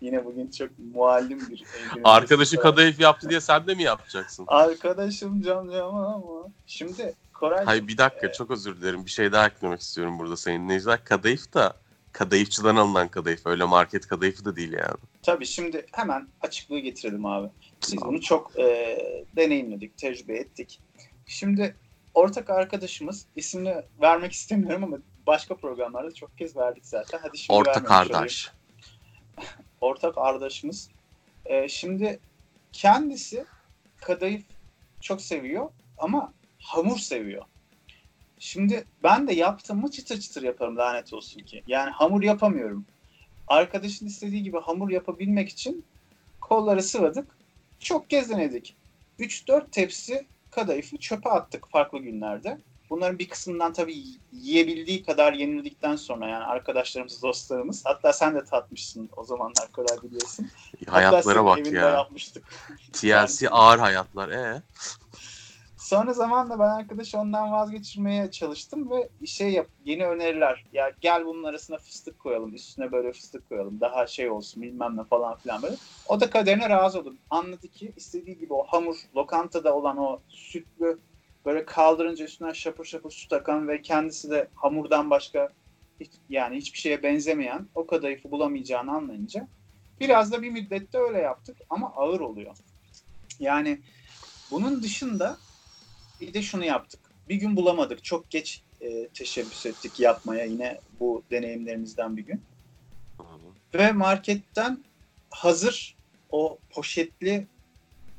[0.00, 1.64] Yine bugün çok muallim bir
[2.04, 4.44] Arkadaşı kadayıf yaptı diye sen de mi yapacaksın?
[4.48, 6.48] Arkadaşım cam cam ama.
[6.66, 9.04] Şimdi Koray Hayır bir dakika çok özür dilerim.
[9.04, 11.04] Bir şey daha eklemek istiyorum burada sayın dinleyiciler.
[11.04, 11.76] Kadayıf da
[12.12, 13.46] kadayıfçıdan alınan kadayıf.
[13.46, 14.96] Öyle market kadayıfı da değil yani.
[15.22, 17.48] tabii şimdi hemen açıklığı getirelim abi.
[17.82, 18.98] Biz bunu çok e,
[19.36, 20.80] deneyimledik, tecrübe ettik.
[21.26, 21.76] Şimdi
[22.14, 27.18] ortak arkadaşımız ismini vermek istemiyorum ama başka programlarda çok kez verdik zaten.
[27.22, 28.12] Hadi şimdi Orta vermemiş olayım.
[28.12, 28.50] kardeş.
[29.84, 30.90] Ortak arkadaşımız.
[31.46, 32.18] Ee, şimdi
[32.72, 33.44] kendisi
[33.96, 34.44] kadayıf
[35.00, 37.42] çok seviyor ama hamur seviyor.
[38.38, 41.62] Şimdi ben de yaptığımı çıtır çıtır yaparım lanet olsun ki.
[41.66, 42.84] Yani hamur yapamıyorum.
[43.48, 45.84] Arkadaşın istediği gibi hamur yapabilmek için
[46.40, 47.36] kolları sıvadık.
[47.78, 48.76] Çok kez denedik.
[49.18, 52.58] 3-4 tepsi kadayıfı çöpe attık farklı günlerde.
[52.90, 57.82] Bunların bir kısmından tabii yiyebildiği kadar yenildikten sonra yani arkadaşlarımız, dostlarımız.
[57.84, 60.50] Hatta sen de tatmışsın o zamanlar Koray biliyorsun.
[60.86, 61.88] Hayatlara bak ya.
[61.88, 62.44] yapmıştık.
[62.92, 64.28] TLC ağır hayatlar.
[64.28, 64.62] E
[65.84, 70.64] Sonra zamanla ben arkadaşı ondan vazgeçirmeye çalıştım ve şey yap, yeni öneriler.
[70.72, 75.04] Ya gel bunun arasına fıstık koyalım, üstüne böyle fıstık koyalım, daha şey olsun bilmem ne
[75.04, 75.76] falan filan böyle.
[76.08, 77.14] O da kaderine razı oldu.
[77.30, 80.98] Anladı ki istediği gibi o hamur, lokantada olan o sütlü
[81.44, 85.48] böyle kaldırınca üstüne şapır şapır su takan ve kendisi de hamurdan başka
[86.00, 89.48] hiç, yani hiçbir şeye benzemeyen o kadayıfı bulamayacağını anlayınca
[90.00, 92.56] biraz da bir müddette öyle yaptık ama ağır oluyor.
[93.40, 93.80] Yani
[94.50, 95.36] bunun dışında
[96.20, 97.00] bir de şunu yaptık.
[97.28, 98.04] Bir gün bulamadık.
[98.04, 102.42] Çok geç e, teşebbüs ettik yapmaya yine bu deneyimlerimizden bir gün.
[103.74, 104.84] Ve marketten
[105.30, 105.96] hazır
[106.30, 107.46] o poşetli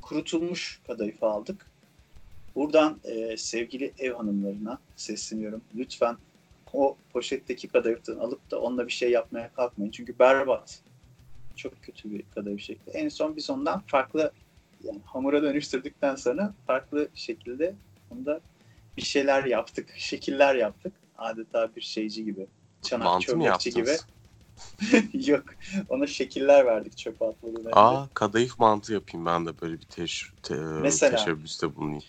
[0.02, 1.70] kurutulmuş kadayıfı aldık.
[2.56, 5.60] Buradan e, sevgili ev hanımlarına sesleniyorum.
[5.76, 6.16] Lütfen
[6.72, 9.90] o poşetteki kadayıftan alıp da onunla bir şey yapmaya kalkmayın.
[9.90, 10.80] Çünkü berbat.
[11.56, 12.92] Çok kötü bir kadayıf şekli.
[12.92, 14.32] En son biz ondan farklı
[14.84, 17.74] yani hamura dönüştürdükten sonra farklı şekilde
[18.10, 18.40] onda
[18.96, 19.94] bir şeyler yaptık.
[19.96, 20.92] Şekiller yaptık.
[21.18, 22.46] Adeta bir şeyci gibi.
[22.82, 23.96] çanak çömlekçi gibi.
[25.30, 25.44] Yok.
[25.88, 27.70] Ona şekiller verdik çöpe atmadan önce.
[27.72, 31.16] Aa kadayıf mantı yapayım ben de böyle bir teş, te, Mesela?
[31.16, 32.02] teşebbüste bulunayım.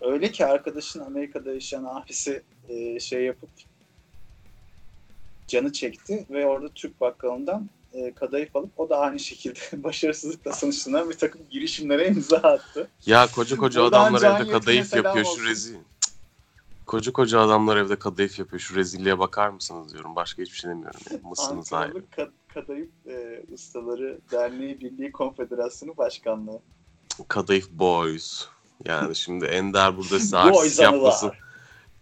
[0.00, 3.50] Öyle ki arkadaşın Amerika'da yaşayan abisi e, şey yapıp
[5.46, 11.10] canı çekti ve orada Türk bakkalından e, kadayıf alıp o da aynı şekilde başarısızlıkla sonuçlanan
[11.10, 12.88] bir takım girişimlere imza attı.
[13.06, 15.44] Ya koca koca adamlar evde kadayıf yapıyor şu olsun.
[15.44, 15.74] rezil.
[15.74, 15.82] Cık.
[16.86, 18.60] Koca koca adamlar evde kadayıf yapıyor.
[18.60, 20.16] Şu rezilliğe bakar mısınız diyorum.
[20.16, 21.00] Başka hiçbir şey demiyorum.
[21.10, 21.18] ya.
[21.28, 21.92] Mısınız ayrı.
[22.16, 26.60] Kad- Kadayıf e, Ustaları Derneği Birliği Konfederasyonu Başkanlığı.
[27.28, 28.46] Kadayıf Boys.
[28.84, 31.32] Yani şimdi Ender burada size artist yapmasın.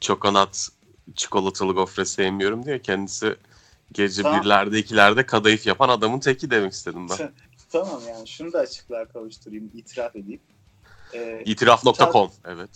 [0.00, 0.68] Çokonat
[1.14, 3.36] çikolatalı gofre sevmiyorum diye kendisi
[3.92, 4.40] gece Tamam.
[4.40, 7.32] birlerde ikilerde kadayıf yapan adamın teki demek istedim ben.
[7.72, 10.40] Tamam yani şunu da açıklığa kavuşturayım, itiraf edeyim.
[11.14, 12.70] E, İtiraf.com evet.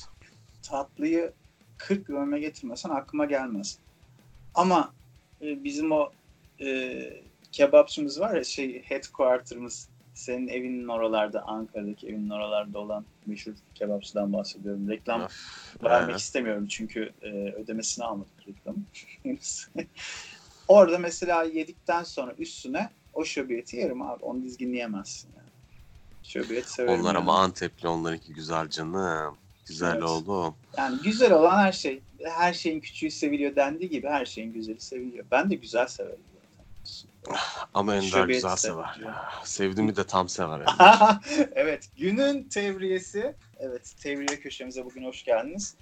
[0.62, 1.32] tatlıyı
[1.78, 3.78] 40 yıl önüme getirmesen aklıma gelmez.
[4.54, 4.92] Ama
[5.42, 6.10] e, bizim o
[6.60, 7.22] e,
[7.52, 14.88] kebapçımız var ya şey headquarter'ımız senin evinin oralarda Ankara'daki evinin oralarda olan meşhur kebapçıdan bahsediyorum.
[14.88, 15.32] Reklam Öf,
[15.82, 16.20] vermek evet.
[16.20, 18.78] istemiyorum çünkü e, ödemesini almadık reklamı.
[20.68, 24.24] Orada mesela yedikten sonra üstüne o şöbiyeti yerim abi.
[24.24, 25.48] Onu dizginleyemezsin yani.
[26.22, 27.00] Şöbiyet severim.
[27.00, 27.18] Onlar yani.
[27.18, 29.36] ama Antepli onlarınki güzel canım.
[29.68, 30.02] Güzel Evet.
[30.02, 30.54] oldu.
[30.76, 32.00] Yani güzel olan her şey.
[32.24, 35.24] Her şeyin küçüğü seviliyor dendiği gibi her şeyin güzeli seviliyor.
[35.30, 36.20] Ben de güzel severim.
[37.74, 39.00] Ama Ender güzel sever.
[39.04, 39.30] ya.
[39.44, 40.62] Sevdiğimi de tam sever
[41.54, 43.34] evet günün tevriyesi.
[43.58, 45.74] Evet tevriye köşemize bugün hoş geldiniz.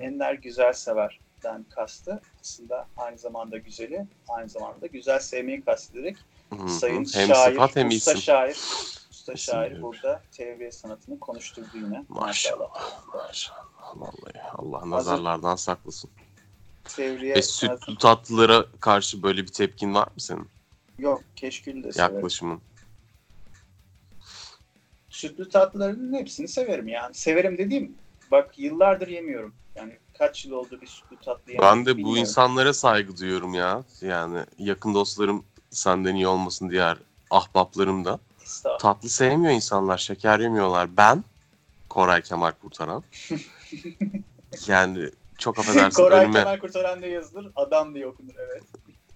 [0.00, 2.20] Ender güzel severden kastı.
[2.40, 6.16] Aslında aynı zamanda güzeli, aynı zamanda güzel sevmeyi kastederek.
[6.80, 8.22] Sayın hem şair, sıfat hem usta isim.
[8.22, 8.54] şair,
[9.10, 9.82] usta İsim şair diyorum.
[9.88, 12.04] burada tevriye sanatını konuşturdu yine.
[12.08, 12.68] Maşallah.
[13.14, 13.94] Maşallah.
[13.94, 16.10] Vallahi Allah nazarlardan saklasın.
[16.84, 20.48] Tevriye E sütlü tatlılara karşı böyle bir tepkin var mı senin?
[21.00, 22.14] Yok keşkül de severim.
[22.14, 22.60] Yaklaşımın.
[25.08, 27.14] Sütlü tatlıların hepsini severim yani.
[27.14, 27.94] Severim dediğim
[28.30, 29.54] bak yıllardır yemiyorum.
[29.74, 33.84] Yani kaç yıl oldu bir sütlü tatlı yemedim Ben de bu insanlara saygı duyuyorum ya.
[34.00, 36.98] Yani yakın dostlarım senden iyi olmasın diğer
[37.30, 38.18] ahbaplarım da.
[38.80, 40.96] Tatlı sevmiyor insanlar, şeker yemiyorlar.
[40.96, 41.24] Ben
[41.88, 43.04] Koray Kemal Kurtaran.
[44.66, 48.62] yani çok affedersin Koray önüme Kemal Kurtaran diye yazılır, adam diye okunur evet.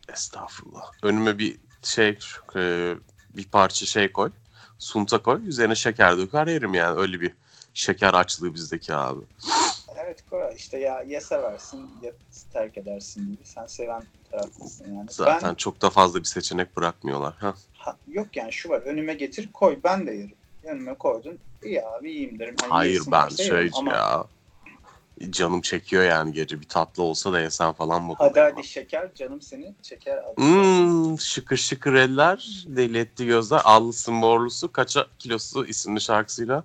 [0.09, 0.93] estağfurullah.
[1.03, 1.57] Önüme bir
[1.87, 2.19] şey
[2.57, 2.95] e,
[3.37, 4.31] bir parça şey koy.
[4.79, 5.41] Sunta koy.
[5.49, 7.01] Üzerine şeker döker yerim yani.
[7.01, 7.33] Öyle bir
[7.75, 9.21] şeker açlığı bizdeki abi.
[10.05, 12.13] Evet Koray işte ya ya seversin ya
[12.53, 13.45] terk edersin gibi.
[13.45, 15.07] Sen seven taraflısın yani.
[15.11, 17.35] Zaten Ben çok da fazla bir seçenek bırakmıyorlar.
[17.35, 17.55] Ha.
[17.73, 20.35] ha, yok yani şu var önüme getir koy ben de yerim.
[20.65, 22.57] Önüme koydun iyi abi yiyeyim derim.
[22.61, 24.25] Hani Hayır ben şey ama ya
[25.31, 28.15] canım çekiyor yani gece bir tatlı olsa da yesen falan mı?
[28.19, 30.17] Hadi hadi şeker canım seni çeker.
[30.17, 30.37] al.
[30.37, 36.65] Hmm, şıkır şıkır eller, deli etti gözler, allısı morlusu, kaça kilosu isimli şarkısıyla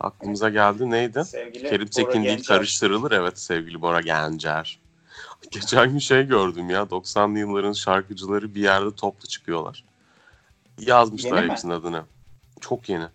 [0.00, 0.90] aklımıza geldi.
[0.90, 1.24] Neydi?
[1.24, 2.56] Sevgili Kerim Bora Tekin değil Gencer.
[2.56, 3.12] karıştırılır.
[3.12, 4.78] Evet sevgili Bora Gencer.
[5.50, 9.84] Geçen gün şey gördüm ya 90'lı yılların şarkıcıları bir yerde toplu çıkıyorlar.
[10.78, 11.50] Yazmışlar Yeni mi?
[11.50, 12.04] hepsinin adını.
[12.60, 13.06] Çok yeni.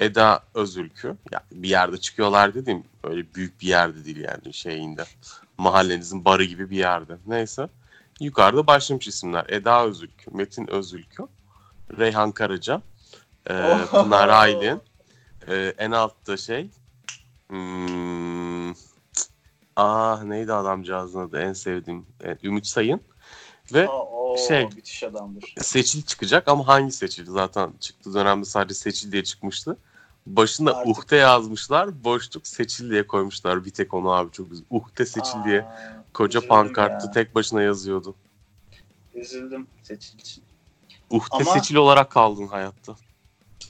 [0.00, 1.16] Eda Özülkü.
[1.32, 2.84] Ya bir yerde çıkıyorlar dedim.
[3.04, 5.04] Öyle büyük bir yerde değil yani şeyinde.
[5.58, 7.16] Mahallenizin barı gibi bir yerde.
[7.26, 7.68] Neyse.
[8.20, 9.44] Yukarıda başlamış isimler.
[9.48, 11.22] Eda Özülkü, Metin Özülkü,
[11.98, 12.82] Reyhan Karaca,
[13.46, 14.04] e, Oho.
[14.04, 14.80] Pınar Aylin,
[15.48, 16.70] e, en altta şey
[17.48, 18.70] hmm,
[19.76, 23.00] ah neydi adamcağızın adı en sevdiğim e, Ümit Sayın
[23.72, 25.54] ve Aa, o şey- müthiş adamdır.
[25.60, 27.26] Seçil çıkacak ama hangi Seçil?
[27.26, 29.76] Zaten çıktığı dönemde sadece Seçil diye çıkmıştı.
[30.26, 32.04] Başında Artık- Uhte yazmışlar.
[32.04, 33.64] Boşluk Seçil diye koymuşlar.
[33.64, 34.64] Bir tek onu abi çok güzel.
[34.70, 35.64] Uhte Seçil Aa, diye
[36.14, 37.12] koca pankartı ya.
[37.12, 38.14] tek başına yazıyordu.
[39.14, 40.44] Üzüldüm seçil için.
[41.10, 42.96] Uhte Ama- Seçil olarak kaldın hayatta.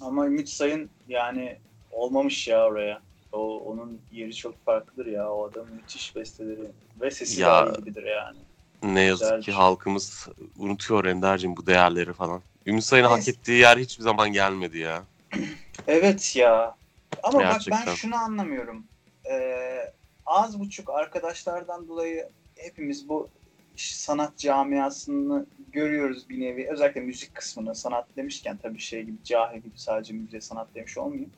[0.00, 1.58] Ama Ümit Sayın yani
[1.90, 3.00] olmamış ya oraya.
[3.32, 5.30] O onun yeri çok farklıdır ya.
[5.32, 6.70] O adam müthiş besteleri
[7.00, 7.48] ve sesi Ya.
[7.48, 7.72] ya.
[7.78, 8.38] gibidir yani.
[8.82, 9.42] Ne yazık Güzel.
[9.42, 10.28] ki halkımız
[10.58, 12.42] unutuyor Ender'cim bu değerleri falan.
[12.66, 15.02] Ümit Sayın'ın hak ettiği yer hiçbir zaman gelmedi ya.
[15.86, 16.74] Evet ya.
[17.22, 17.86] Ama bak Gerçekten.
[17.86, 18.84] ben şunu anlamıyorum.
[19.30, 19.92] Ee,
[20.26, 23.28] az buçuk arkadaşlardan dolayı hepimiz bu
[23.76, 26.68] sanat camiasını görüyoruz bir nevi.
[26.70, 27.74] Özellikle müzik kısmını.
[27.74, 31.30] Sanat demişken tabii şey gibi cahil gibi sadece müziğe sanat demiş olmayayım.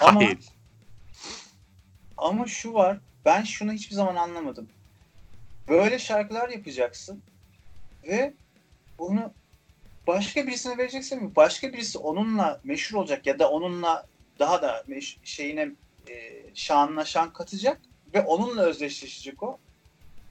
[0.00, 0.36] Ama- Kahil.
[2.16, 2.98] Ama şu var.
[3.24, 4.68] Ben şunu hiçbir zaman anlamadım.
[5.68, 7.22] Böyle şarkılar yapacaksın
[8.08, 8.32] ve
[8.98, 9.32] bunu
[10.06, 11.36] başka birisine vereceksin mi?
[11.36, 14.06] Başka birisi onunla meşhur olacak ya da onunla
[14.38, 15.70] daha da meş- şeyine
[16.08, 17.80] e, şanına şan katacak
[18.14, 19.58] ve onunla özdeşleşecek o.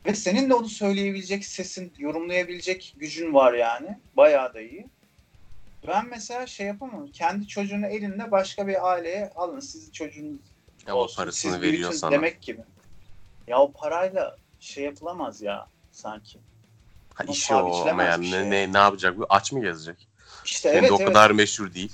[0.05, 3.97] Ve senin de onu söyleyebilecek sesin, yorumlayabilecek gücün var yani.
[4.17, 4.87] Bayağı da iyi.
[5.87, 7.07] Ben mesela şey yapamam.
[7.07, 9.59] Kendi çocuğunu elinde başka bir aileye alın.
[9.59, 10.39] Sizin çocuğunuz
[10.87, 12.11] Ya o olsun, parasını siz veriyor sana.
[12.11, 12.61] Demek gibi.
[13.47, 16.39] Ya o parayla şey yapılamaz ya sanki.
[17.13, 18.49] Ha, o işi o ama yani şey.
[18.49, 19.17] ne, ne yapacak?
[19.17, 20.07] Bu aç mı gezecek?
[20.45, 21.07] İşte Hem evet de o evet.
[21.07, 21.93] kadar meşhur değil.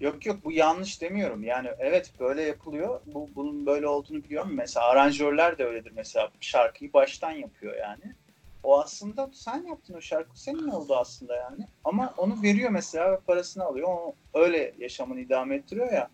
[0.00, 1.44] Yok yok bu yanlış demiyorum.
[1.44, 3.00] Yani evet böyle yapılıyor.
[3.06, 4.50] Bu bunun böyle olduğunu biliyorum.
[4.54, 6.30] Mesela aranjörler de öyledir mesela.
[6.40, 8.14] Şarkıyı baştan yapıyor yani.
[8.62, 11.66] O aslında sen yaptın o şarkı senin oldu aslında yani.
[11.84, 13.88] Ama onu veriyor mesela parasını alıyor.
[13.88, 16.10] O öyle yaşamını idame ettiriyor ya.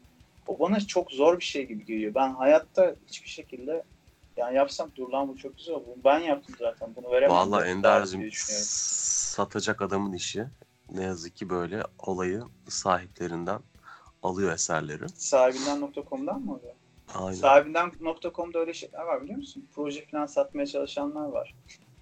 [0.47, 2.15] O bana çok zor bir şey gibi geliyor.
[2.15, 3.83] Ben hayatta hiçbir şekilde
[4.37, 5.75] yani yapsam dur lan bu çok güzel.
[5.75, 6.95] Bunu ben yaptım zaten.
[6.97, 7.37] Bunu veremem.
[7.67, 8.67] Ender'cim düşünüyorum.
[8.69, 10.47] satacak adamın işi
[10.91, 13.61] ne yazık ki böyle olayı sahiplerinden
[14.23, 15.09] alıyor eserleri.
[15.09, 16.75] Sahibinden.com'dan mı oluyor?
[17.15, 17.33] Aynen.
[17.33, 19.69] Sahibinden.com'da öyle şeyler var biliyor musun?
[19.75, 21.55] Proje falan satmaya çalışanlar var.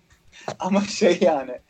[0.59, 1.61] Ama şey yani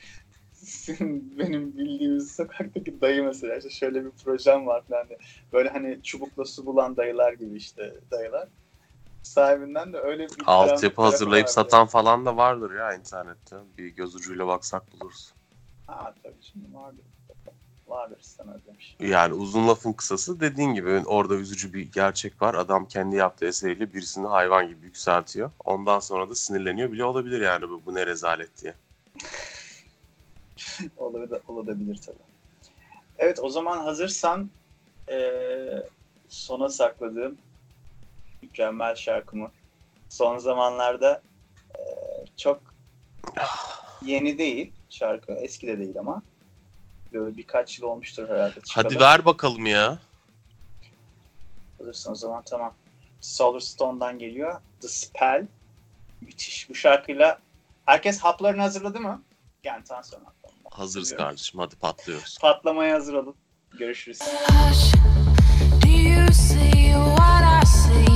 [1.39, 5.19] benim bildiğimiz sokaktaki dayı mesela işte şöyle bir projem var falan diye.
[5.53, 8.49] Böyle hani çubukla su bulan dayılar gibi işte dayılar.
[9.23, 11.53] Sahibinden de öyle bir Altyapı hazırlayıp vardı.
[11.53, 13.57] satan falan da vardır ya internette.
[13.79, 15.33] Bir göz ucuyla baksak buluruz.
[15.87, 17.05] Ha tabii şimdi vardır.
[17.89, 18.97] Vardır istemez demiş.
[19.01, 22.55] Yani uzun lafın kısası dediğin gibi orada üzücü bir gerçek var.
[22.55, 25.51] Adam kendi yaptığı eseriyle birisini hayvan gibi yükseltiyor.
[25.65, 28.75] Ondan sonra da sinirleniyor bile olabilir yani bu, bu ne rezalet diye.
[30.97, 32.17] Olabilir, olabilir tabii.
[33.19, 34.51] Evet o zaman hazırsan
[35.09, 35.83] eee,
[36.29, 37.39] sona sakladığım
[38.43, 39.51] mükemmel şarkımı
[40.09, 41.23] son zamanlarda
[41.79, 42.61] eee, çok
[44.05, 46.23] yeni değil şarkı eski de değil ama
[47.13, 48.61] böyle birkaç yıl olmuştur herhalde.
[48.61, 48.85] çıkalı.
[48.85, 49.99] Hadi ver bakalım ya.
[51.79, 52.75] Hazırsan o zaman tamam.
[53.21, 54.61] Solar Stone'dan geliyor.
[54.81, 55.47] The Spell.
[56.21, 56.71] Müthiş.
[56.71, 57.39] Bu şarkıyla
[57.87, 59.23] herkes haplarını hazırladı mı?
[59.65, 60.59] Yani tansiyon haplarını.
[60.71, 61.25] Hazırız Biliyorum.
[61.27, 62.39] kardeşim hadi patlıyoruz.
[62.41, 63.35] Patlamaya hazır olun.
[63.79, 64.21] Görüşürüz.
[64.21, 64.93] Hush,
[65.85, 68.10] do you see what I see?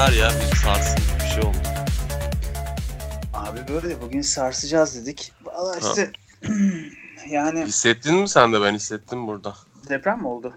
[0.00, 1.56] Ender ya bir sarsın bir şey oldu.
[3.34, 5.32] Abi böyle bugün sarsacağız dedik.
[5.44, 6.12] Valla işte
[7.28, 9.54] yani Hissettin mi sen de ben hissettim burada.
[9.88, 10.54] deprem mi oldu?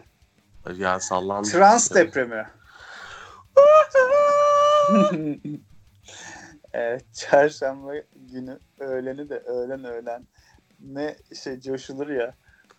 [0.77, 1.49] Ya sallandı.
[1.49, 2.47] Trans depremi.
[6.73, 10.27] evet, çarşamba günü öğleni de öğlen öğlen
[10.79, 12.33] ne şey coşulur ya.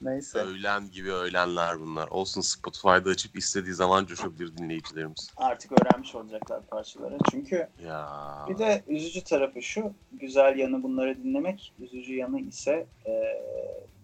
[0.05, 0.38] Neyse.
[0.38, 2.09] Öğlen gibi öğlenler bunlar.
[2.09, 5.30] Olsun Spotify'da açıp istediği zaman coşabilir dinleyicilerimiz.
[5.36, 7.18] Artık öğrenmiş olacaklar parçaları.
[7.30, 8.46] Çünkü Ya.
[8.48, 9.92] bir de üzücü tarafı şu.
[10.12, 11.72] Güzel yanı bunları dinlemek.
[11.78, 13.12] Üzücü yanı ise e,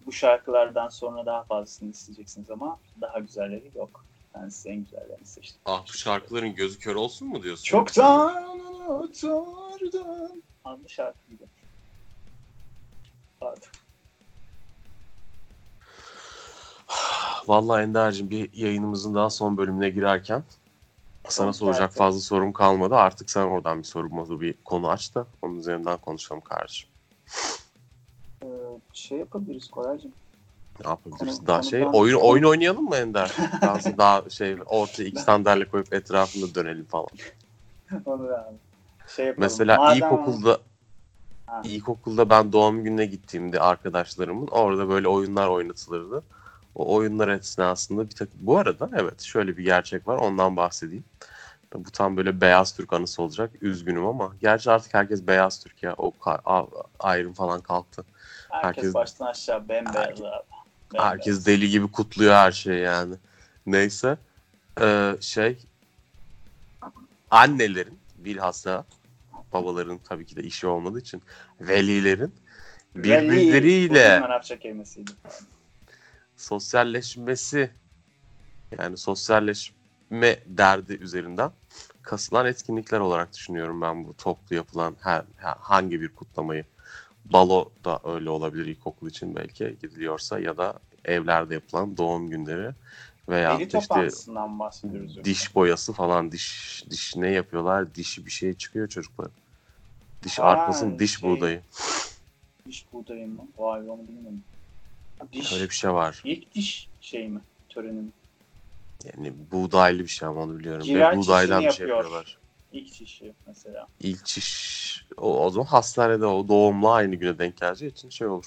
[0.05, 4.05] bu şarkılardan sonra daha fazlasını isteyeceksiniz ama daha güzelleri yok.
[4.35, 5.61] Ben size en güzellerini seçtim.
[5.65, 7.63] Ah bu şarkıların gözü kör olsun mu diyorsun?
[7.63, 10.41] Çoktan unuturdum.
[10.65, 11.43] Adlı şarkıydı.
[13.39, 13.67] Pardon.
[17.51, 20.43] Vallahi Ender'cim bir yayınımızın daha son bölümüne girerken
[21.27, 22.95] sana soracak fazla sorum kalmadı.
[22.95, 26.89] Artık sen oradan bir sorumlu bir konu aç da onun üzerinden konuşalım kardeşim.
[28.43, 28.47] Ee,
[28.93, 30.11] şey yapabiliriz Koraycığım.
[30.83, 31.37] Ne yapabiliriz?
[31.37, 33.31] Konu- daha şey konudan- oyun oyun oynayalım mı Ender?
[33.61, 37.07] Daha, daha şey ortaya iki sandalye koyup etrafında dönelim falan.
[37.91, 38.57] Da abi.
[39.15, 39.43] Şey yapalım.
[39.43, 40.57] Mesela Madem- ilkokulda
[41.47, 41.61] Ha.
[41.65, 46.23] ilkokulda ben doğum gününe gittiğimde arkadaşlarımın orada böyle oyunlar oynatılırdı.
[46.75, 48.39] O oyunlar esnasında bir takım...
[48.39, 51.03] Bu arada evet şöyle bir gerçek var ondan bahsedeyim.
[51.75, 53.51] Bu tam böyle beyaz Türk anısı olacak.
[53.61, 54.35] Üzgünüm ama.
[54.41, 55.95] Gerçi artık herkes beyaz Türk ya.
[55.97, 56.13] O
[56.99, 58.05] ayrım falan kalktı.
[58.49, 60.43] Herkes, herkes- baştan aşağı bembeyaz Herkes- abi.
[60.93, 61.11] Bembeyaz.
[61.11, 63.15] Herkes deli gibi kutluyor her şeyi yani.
[63.65, 64.17] Neyse.
[64.81, 65.57] Ee, şey
[67.31, 68.85] annelerin bilhassa
[69.53, 71.21] babaların tabii ki de işi olmadığı için
[71.61, 72.35] velilerin
[72.95, 74.21] birbirleriyle
[74.59, 75.11] kelimesiydi.
[76.41, 77.71] Sosyalleşmesi
[78.79, 81.51] yani sosyalleşme derdi üzerinden
[82.01, 86.65] kasılan etkinlikler olarak düşünüyorum ben bu toplu yapılan her, hangi bir kutlamayı.
[87.25, 92.71] Balo da öyle olabilir ilkokul için belki gidiliyorsa ya da evlerde yapılan doğum günleri
[93.29, 94.09] veya Veli işte
[95.23, 99.27] diş boyası falan diş diş ne yapıyorlar dişi bir şey çıkıyor çocuklar.
[100.23, 101.61] Diş Ha, artmasın diş şey- buğdayı.
[102.65, 103.47] Diş buğdayı mı?
[103.57, 104.43] Vay onu bilmiyorum.
[105.33, 106.21] Diş, Öyle bir şey var.
[106.25, 107.41] ilk diş şey mi?
[107.69, 108.09] Töreni mi?
[109.13, 110.87] Yani buğdaylı bir şey ama onu biliyorum.
[110.87, 111.89] Ve buğdaydan bir şey yapıyor.
[111.89, 112.37] yapıyorlar.
[112.71, 113.87] İlk dişi mesela.
[113.99, 118.45] İlk çiş o, o zaman hastanede o doğumla aynı güne denk geleceği için şey olur.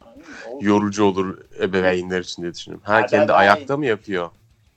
[0.00, 0.26] Anladın mı?
[0.50, 2.86] O Yorucu olur ebeveynler için diye düşünüyorum.
[2.86, 4.30] Her Ha, kendi ben- ayakta mı yapıyor?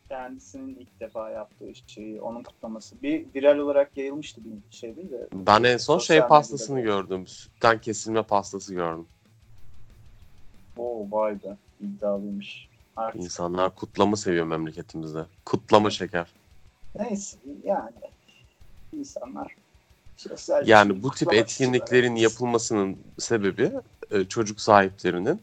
[0.09, 3.01] kendisinin ilk defa yaptığı şeyi, onun kutlaması.
[3.03, 5.27] Bir viral olarak yayılmıştı bir şey değil de.
[5.33, 7.27] Ben en son Sosyal şey pastasını gördüm.
[7.27, 9.07] Sütten kesilme pastası gördüm.
[10.77, 12.67] Oo vay be iddialıymış.
[12.95, 15.25] Artık İnsanlar kutlama seviyor memleketimizde.
[15.45, 16.27] Kutlama şeker.
[16.99, 17.91] neyse yani
[18.93, 19.55] insanlar
[20.17, 22.21] sosyal Yani bu tip etkinliklerin istiyorlar.
[22.21, 23.71] yapılmasının sebebi
[24.11, 25.41] e, çocuk sahiplerinin,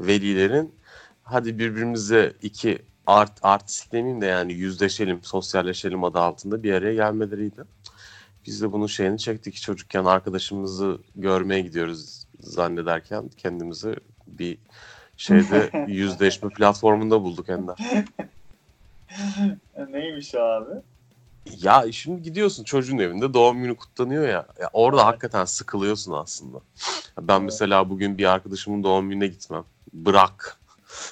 [0.00, 0.74] velilerin
[1.24, 7.64] hadi birbirimize iki art artistik demeyeyim de yani yüzleşelim, sosyalleşelim adı altında bir araya gelmeleriydi.
[8.46, 9.56] Biz de bunun şeyini çektik.
[9.56, 13.96] Çocukken arkadaşımızı görmeye gidiyoruz zannederken kendimizi
[14.38, 14.58] bir
[15.16, 17.76] şeyde yüzleşme platformunda bulduk Ender.
[19.90, 20.70] Neymiş abi?
[21.56, 24.46] Ya şimdi gidiyorsun çocuğun evinde doğum günü kutlanıyor ya.
[24.60, 26.58] ya orada hakikaten sıkılıyorsun aslında.
[27.20, 27.44] Ben Evet.
[27.44, 29.64] mesela bugün bir arkadaşımın doğum gününe gitmem.
[29.92, 30.60] Bırak.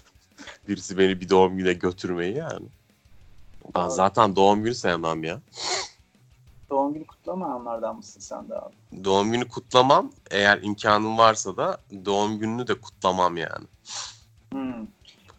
[0.68, 2.66] Birisi beni bir doğum güne götürmeyi yani.
[3.74, 3.92] Ben Evet.
[3.92, 5.40] zaten doğum günü sevmem ya.
[6.70, 8.74] Doğum günü kutlamayanlardan mısın sen de abi?
[9.04, 10.12] Doğum günü kutlamam.
[10.30, 13.66] Eğer imkanım varsa da doğum gününü de kutlamam yani.
[14.52, 14.86] Hmm.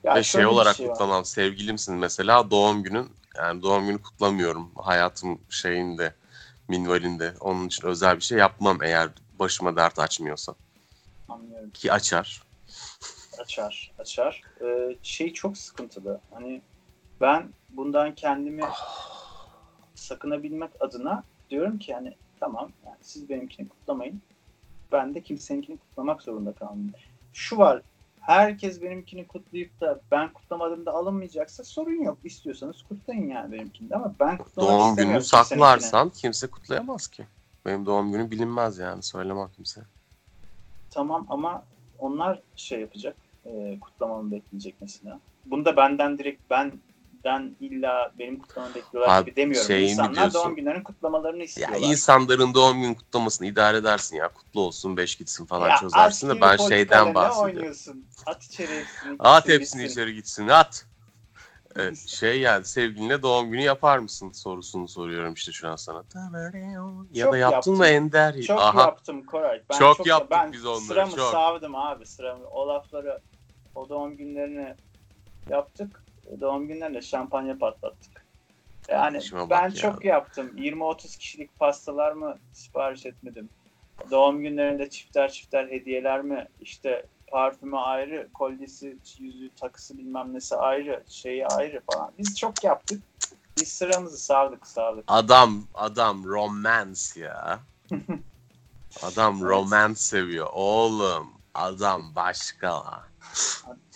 [0.03, 0.93] Ya Ve şey olarak şey var.
[0.93, 1.25] kutlamam.
[1.25, 3.09] Sevgilimsin mesela doğum günün.
[3.37, 4.71] Yani doğum günü kutlamıyorum.
[4.75, 6.13] Hayatım şeyinde,
[6.67, 7.33] minvalinde.
[7.39, 9.09] Onun için özel bir şey yapmam eğer
[9.39, 10.55] başıma dert açmıyorsa.
[11.29, 11.69] Anlıyorum.
[11.69, 12.43] Ki açar.
[13.39, 14.41] Açar, açar.
[14.61, 16.21] Ee, şey çok sıkıntılı.
[16.33, 16.61] Hani
[17.21, 18.63] ben bundan kendimi
[19.99, 24.21] sakınabilmek adına diyorum ki hani tamam yani siz benimkini kutlamayın.
[24.91, 26.93] Ben de kimseninkini kutlamak zorunda kalmayayım.
[27.33, 27.81] Şu var.
[28.21, 32.17] Herkes benimkini kutlayıp da ben kutlamadığımda alınmayacaksa sorun yok.
[32.23, 37.25] İstiyorsanız kutlayın yani benimkini de ama ben kutlamak Doğum gününü saklarsan kimse kutlayamaz ki.
[37.65, 39.03] Benim doğum günüm bilinmez yani.
[39.03, 39.81] Söylemem kimse.
[40.89, 41.63] Tamam ama
[41.99, 43.15] onlar şey yapacak.
[43.45, 45.19] E, kutlamamı bekleyecek mesela.
[45.45, 46.49] Bunu da benden direkt
[47.25, 49.67] benden illa benim kutlamamı bekliyorlar Ha, gibi demiyorum.
[49.67, 51.89] şeyi mi İnsanlar doğum günlerinin kutlamalarını Ya istiyorlar.
[51.89, 54.33] insanların doğum günü kutlamasını idare edersin ya.
[54.33, 57.57] Kutlu olsun, beş gitsin falan Ya çözersin de ben şeyden bahsediyorum.
[57.57, 58.05] oynuyorsun?
[58.25, 59.15] At içeri hepsini.
[59.19, 60.85] At hepsini içeri gitsin at.
[62.07, 66.03] şey yani sevgiline doğum günü yapar mısın sorusunu soruyorum işte şu an sana.
[67.13, 68.05] Ya Çok da yaptın mı yaptım.
[68.05, 68.41] Ender?
[68.41, 68.79] Çok Aha.
[68.79, 69.61] yaptım Koray.
[69.69, 71.31] Ben Çok yaptık ben biz onları, Sıramı çok.
[71.31, 72.47] savdım abi sıramı.
[72.47, 73.21] O lafları
[73.75, 74.75] o doğum günlerini
[75.49, 76.03] yaptık.
[76.29, 78.25] O doğum günlerinde şampanya patlattık.
[78.87, 79.75] Yani İşime bak ben ya.
[79.75, 80.51] çok yaptım.
[80.57, 83.49] 20-30 kişilik pastalar mı sipariş etmedim.
[84.11, 86.47] Doğum günlerinde çifter çifter hediyeler mi?
[86.61, 92.11] İşte parfümü ayrı, kolyesi, yüzüğü, takısı bilmem nesi ayrı, şeyi ayrı falan.
[92.17, 93.03] Biz çok yaptık.
[93.57, 95.03] Biz sıramızı savdık savdık.
[95.07, 97.59] Adam adam romance ya.
[99.03, 101.33] Adam romance seviyor oğlum.
[101.53, 102.83] Adam başka.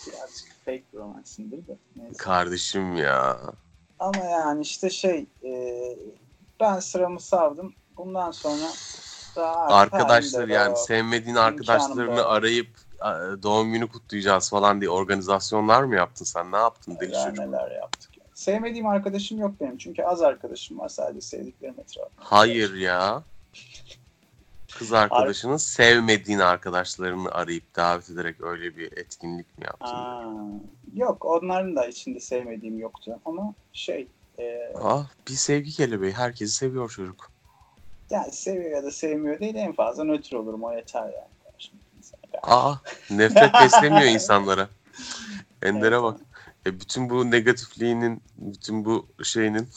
[0.06, 1.72] Birazcık fake romansındır da.
[1.96, 2.16] Neyse.
[2.18, 3.38] Kardeşim ya.
[3.98, 5.52] Ama yani işte şey e,
[6.60, 7.74] ben sıramı savdım.
[7.96, 8.64] Bundan sonra
[9.36, 12.78] daha Arkadaşlar yani sevmediğin arkadaşlarını da- arayıp
[13.42, 16.52] doğum günü kutlayacağız falan diye organizasyonlar mı yaptın sen?
[16.52, 17.44] Ne yaptın deli neler çocuk?
[17.46, 18.18] neler yaptık.
[18.18, 18.28] yani.
[18.34, 19.78] Sevmediğim arkadaşım yok benim.
[19.78, 22.12] Çünkü az arkadaşım var sadece sevdiklerim etrafında.
[22.16, 23.22] Hayır ya.
[24.78, 29.86] Kız arkadaşının sevmediğin arkadaşlarını arayıp davet ederek öyle bir etkinlik mi yaptın?
[29.94, 30.34] Aa,
[30.94, 34.08] yok onların da içinde sevmediğim yoktu ama şey
[34.38, 36.12] e, Ah bir sevgi kelebeği.
[36.12, 37.30] Herkesi seviyor çocuk.
[38.10, 41.34] yani seviyor ya da sevmiyor değil en fazla nötr olurum o yeter yani.
[42.42, 42.74] Aa
[43.10, 44.68] nefret beslemiyor insanlara.
[45.62, 46.02] Ender'e Evet.
[46.02, 46.20] bak.
[46.66, 49.68] E, bütün bu negatifliğinin, bütün bu şeyinin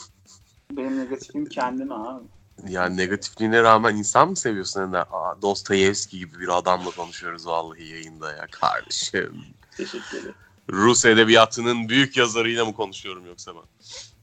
[0.71, 2.23] Benim negatifim kendime abi.
[2.69, 5.05] Yani negatifliğine rağmen insan mı seviyorsun Ender?
[5.11, 9.43] Aa, Dostoyevski gibi bir adamla konuşuyoruz vallahi yayında ya kardeşim.
[9.77, 10.35] Teşekkür ederim.
[10.69, 13.61] Rus edebiyatının büyük yazarıyla mı konuşuyorum yoksa ben?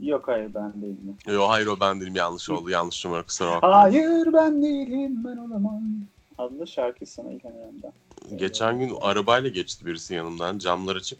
[0.07, 1.17] Yok hayır ben değilim.
[1.27, 3.73] Yo hayır o ben değilim yanlış oldu yanlış numara kusura bakma.
[3.73, 5.83] Hayır ben değilim ben olamam.
[6.39, 7.93] Adlı şarkı sana İlhan İrem'den.
[8.37, 11.19] Geçen gün arabayla geçti birisi yanımdan camlar açık.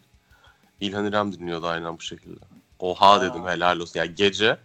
[0.81, 2.41] İlhan İrem dinliyordu aynen bu şekilde.
[2.79, 3.23] Oha Aa.
[3.23, 3.99] dedim helal olsun.
[4.01, 4.57] Ya gece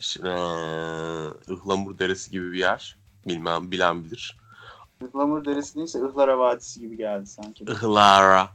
[0.00, 2.98] eee, Ihlamur Deresi gibi bir yer.
[3.26, 4.36] Bilmem bilen bilir.
[5.08, 7.64] Ihlamur Deresi değilse Ihlara Vadisi gibi geldi sanki.
[7.64, 8.48] Ihlara.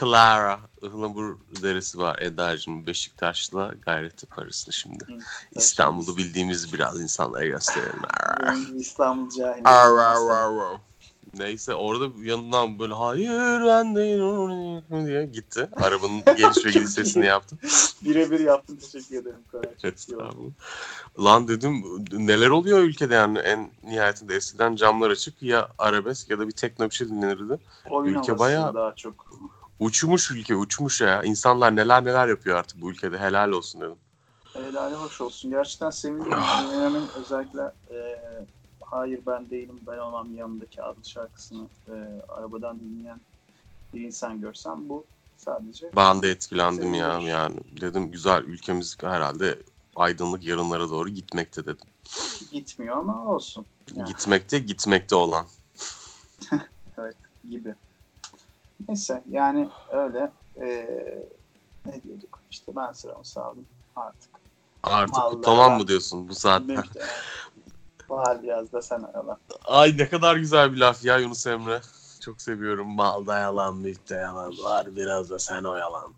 [0.00, 0.60] Clara.
[0.82, 2.86] Ihlamur Deresi var Eda'cığım.
[2.86, 5.04] Beşiktaş'la Gayrettepe arasında şimdi.
[5.52, 8.02] İstanbul'u bildiğimiz biraz insanlara gösterelim.
[8.76, 9.62] İstanbul cahili.
[11.38, 15.68] Neyse orada yanından böyle hayır ben değilim diye gitti.
[15.76, 17.56] Arabanın geliş ve gidiş sesini yaptı.
[18.04, 19.36] Birebir yaptım teşekkür ederim.
[19.84, 20.50] Estağfurullah.
[21.18, 26.46] Lan dedim neler oluyor ülkede yani en nihayetinde eskiden camlar açık ya arabesk ya da
[26.46, 27.58] bir tekno bir şey dinlenirdi.
[27.90, 29.26] Oyun Ülke bayağı- daha çok.
[29.80, 31.22] Uçmuş ülke uçmuş ya.
[31.22, 33.96] İnsanlar neler neler yapıyor artık bu ülkede helal olsun dedim.
[34.52, 35.50] Helali hoş olsun.
[35.50, 36.26] Gerçekten sevindim.
[36.32, 37.60] İlhan'ın özellikle
[37.90, 37.96] e,
[38.90, 41.92] Hayır ben değilim ben olmam yanındaki adlı şarkısını e,
[42.28, 43.20] arabadan dinleyen
[43.94, 45.04] bir insan görsem bu
[45.36, 47.28] sadece Ben de etkilendim ya Sevindim.
[47.28, 47.56] yani.
[47.80, 49.58] Dedim güzel ülkemiz herhalde
[49.96, 51.86] aydınlık yarınlara doğru gitmekte dedim.
[52.50, 54.04] gitmiyor ama olsun Ya.
[54.04, 55.46] Gitmekte gitmekte olan.
[57.50, 57.74] gibi.
[58.88, 60.66] Neyse yani öyle e,
[61.86, 63.66] ne diyorduk işte ben sıramı savdım
[63.96, 64.30] artık.
[64.82, 66.82] Artık Vallahi ben- mı diyorsun bu saatte?
[68.08, 69.38] Bahar biraz da sen arala.
[69.64, 71.80] Ay ne kadar güzel bir laf ya Yunus Emre.
[72.20, 72.94] Çok seviyorum.
[72.94, 74.96] Malda yalan, mülkte yalan var.
[74.96, 76.14] Biraz da sen oyalan.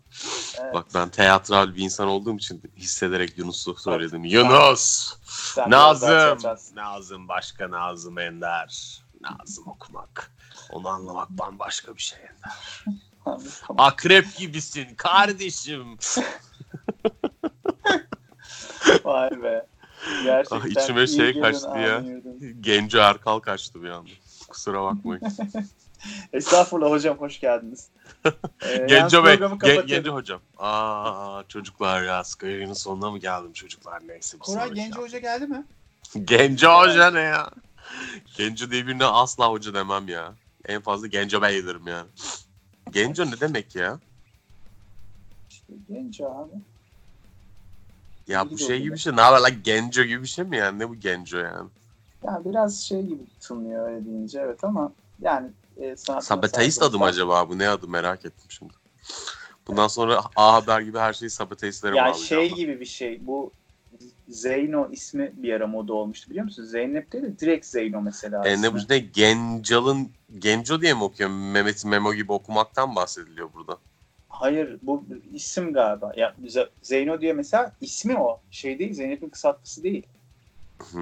[0.61, 4.23] Evet, Bak ben teatral bir insan olduğum için hissederek Yunus'u söyledim.
[4.23, 5.13] Yunus!
[5.25, 6.75] sen biraz daha Nazım!
[6.75, 9.01] Nazım başka Nazım Ender.
[9.21, 10.31] Nazım okumak.
[10.71, 12.85] Onu anlamak bambaşka bir şey Ender.
[13.23, 13.41] Tamam.
[13.77, 15.97] Akrep gibisin kardeşim.
[19.03, 19.65] Vay be.
[20.23, 22.03] Gerçekten Ah, içime şey kaçtı ya.
[22.61, 24.09] Genco Erkal kaçtı bir anda.
[24.49, 25.21] Kusura bakmayın.
[26.33, 27.89] Estağfurullah hocam hoş geldiniz.
[28.65, 29.85] Ee, Genco Bey, Gen-.
[29.87, 30.41] Genco hocam.
[30.57, 34.37] Aa çocuklar ya Skyrim'in sonuna mı geldim çocuklar neyse.
[34.37, 35.01] Koray Genco.
[35.01, 35.65] Hoca geldi mi?
[36.23, 37.49] Genco Hoca ne ya?
[38.37, 40.33] Genco diye birine asla hoca demem ya.
[40.65, 42.07] En fazla Genco Bey derim yani.
[42.91, 43.99] Genco ne demek ya?
[45.49, 46.51] İşte Genco abi.
[48.27, 49.15] Ya bu şey gibi bir şey.
[49.15, 50.79] Ne haber lan Genco gibi bir şey mi yani?
[50.79, 51.69] Ne bu Genco yani?
[52.25, 57.03] Ya biraz şey gibi tınlıyor öyle deyince evet ama yani e, sanatına Sabateist adı mı
[57.03, 57.09] var.
[57.09, 57.57] acaba bu?
[57.59, 58.73] Ne adı merak ettim şimdi.
[59.67, 62.25] Bundan sonra A Haber gibi her şeyi sabateistlere Ya bağlayacağım.
[62.25, 62.55] şey ben.
[62.55, 63.51] gibi bir şey bu
[64.27, 66.63] Zeyno ismi bir ara moda olmuştu biliyor musun?
[66.63, 68.47] Zeynep değil de direkt Zeyno mesela.
[68.47, 71.29] E, ne bu ne Gencal'ın Genco diye mi okuyor?
[71.29, 73.77] Mehmet Memo gibi okumaktan bahsediliyor burada.
[74.41, 76.11] Hayır bu isim galiba.
[76.15, 76.35] Ya
[76.81, 78.39] Zeyno diye mesela ismi o.
[78.51, 80.07] Şey değil Zeynep'in kısaltması değil.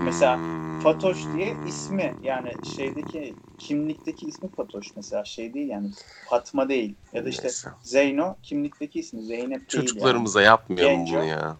[0.05, 0.83] Mesela Hmm.
[0.83, 5.89] Fatoş diye ismi yani şeydeki kimlikteki ismi Fatoş mesela şey değil yani
[6.29, 7.69] Fatma değil ya da işte Neyse.
[7.83, 11.19] Zeyno kimlikteki ismi Zeynep değil Çocuklarımıza yapmayalım Genco.
[11.19, 11.57] bunu ya.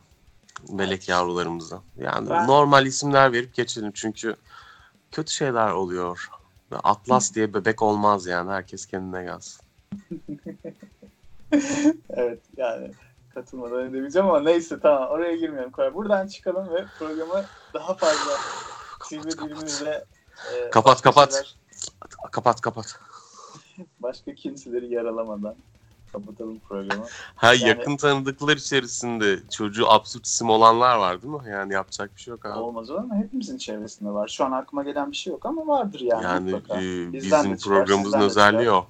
[0.71, 1.81] Melek yavrularımıza.
[1.97, 4.35] Yani Ben- normal isimler verip geçelim çünkü
[5.11, 6.29] kötü şeyler oluyor.
[6.71, 8.51] Atlas diye bebek olmaz yani.
[8.51, 9.61] Herkes kendine gelsin.
[11.51, 11.63] yani.
[12.09, 12.91] Evet yani
[13.33, 15.71] katılmadan edemeyeceğim ama neyse tamam oraya girmeyelim.
[15.71, 15.93] Koray.
[15.93, 18.31] Buradan çıkalım ve programı daha fazla
[19.03, 20.05] sivri dilimizle
[20.55, 21.31] e, Kapat, kapat.
[21.33, 21.55] şeyler-
[22.31, 22.99] Kapat kapat.
[23.99, 25.55] başka kimseleri yaralamadan
[26.13, 27.05] kapatalım programı.
[27.35, 31.49] Ha Yani- yakın tanıdıklar içerisinde çocuğu absürt isim olanlar var değil mi?
[31.49, 32.59] Yani yapacak bir şey yok abi.
[32.59, 33.15] Olmaz olur mu?
[33.15, 34.27] Hepimizin çevresinde var.
[34.27, 36.23] Şu an aklıma gelen bir şey yok ama vardır yani.
[36.23, 38.73] Yani e, bizim çıkar, programımızın özelliği çıkar.
[38.77, 38.87] o.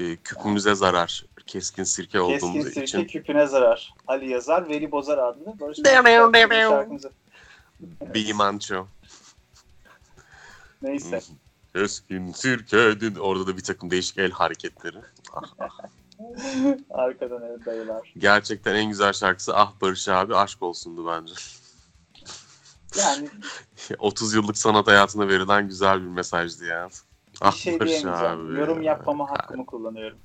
[0.00, 1.24] E, küpümüze zarar.
[1.48, 3.04] Keskin sirke Keskin olduğumuz sirke için.
[3.04, 3.94] küpüne zarar.
[4.06, 5.78] Ali Yazar, Veli Bozar adlı Barış
[6.68, 7.12] şarkımızı.
[8.14, 8.86] Bir manço.
[10.82, 11.20] Neyse.
[11.74, 13.00] Keskin sirke.
[13.00, 14.96] dün- Orada da bir takım değişik el hareketleri.
[16.90, 18.12] Arkadan evet dayılar.
[18.18, 21.32] Gerçekten en güzel şarkısı Ah Barış abi aşk olsundu bence.
[22.98, 23.28] Yani
[23.98, 26.88] 30 yıllık sanat hayatına verilen güzel bir mesajdı ya.
[26.88, 28.58] bir Ah şey Barış abi.
[28.58, 30.18] Yorum yapmama hakkımı kullanıyorum.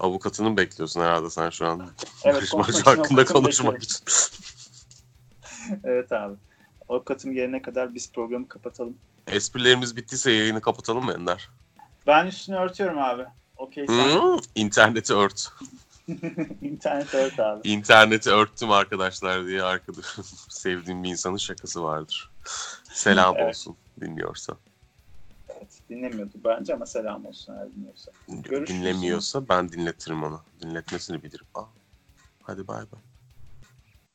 [0.00, 1.90] Avukatını mı bekliyorsun herhalde sen şu an?
[2.24, 4.04] Evet, için hakkında konuşmak için.
[5.84, 6.34] Evet abi.
[6.88, 8.96] Avukatım gelene kadar biz programı kapatalım.
[9.26, 11.50] Esprilerimiz bittiyse yayını kapatalım mı Ender?
[12.06, 13.24] Ben üstünü örtüyorum abi.
[13.56, 14.20] Okey sen.
[14.20, 15.52] Hmm, İnterneti ört.
[16.62, 17.68] İnternet ört abi.
[17.68, 22.30] İnterneti örttüm arkadaşlar diye arkadaşım sevdiğim bir insanın şakası vardır.
[22.92, 23.48] Selam Evet.
[23.48, 24.56] olsun dinliyorsa.
[25.64, 28.12] Evet, dinlemiyordu bence ama selam olsun eğer dinliyorsa.
[28.28, 28.68] Görüşürüz.
[28.80, 30.40] Dinlemiyorsa ben dinletirim ona.
[30.62, 31.46] Dinletmesini bilirim.
[31.54, 31.64] Aa,
[32.42, 33.00] hadi bay bay.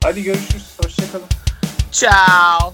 [0.04, 0.78] Hadi görüşürüz.
[0.84, 1.28] Hoşçakalın.
[1.92, 2.74] Ciao.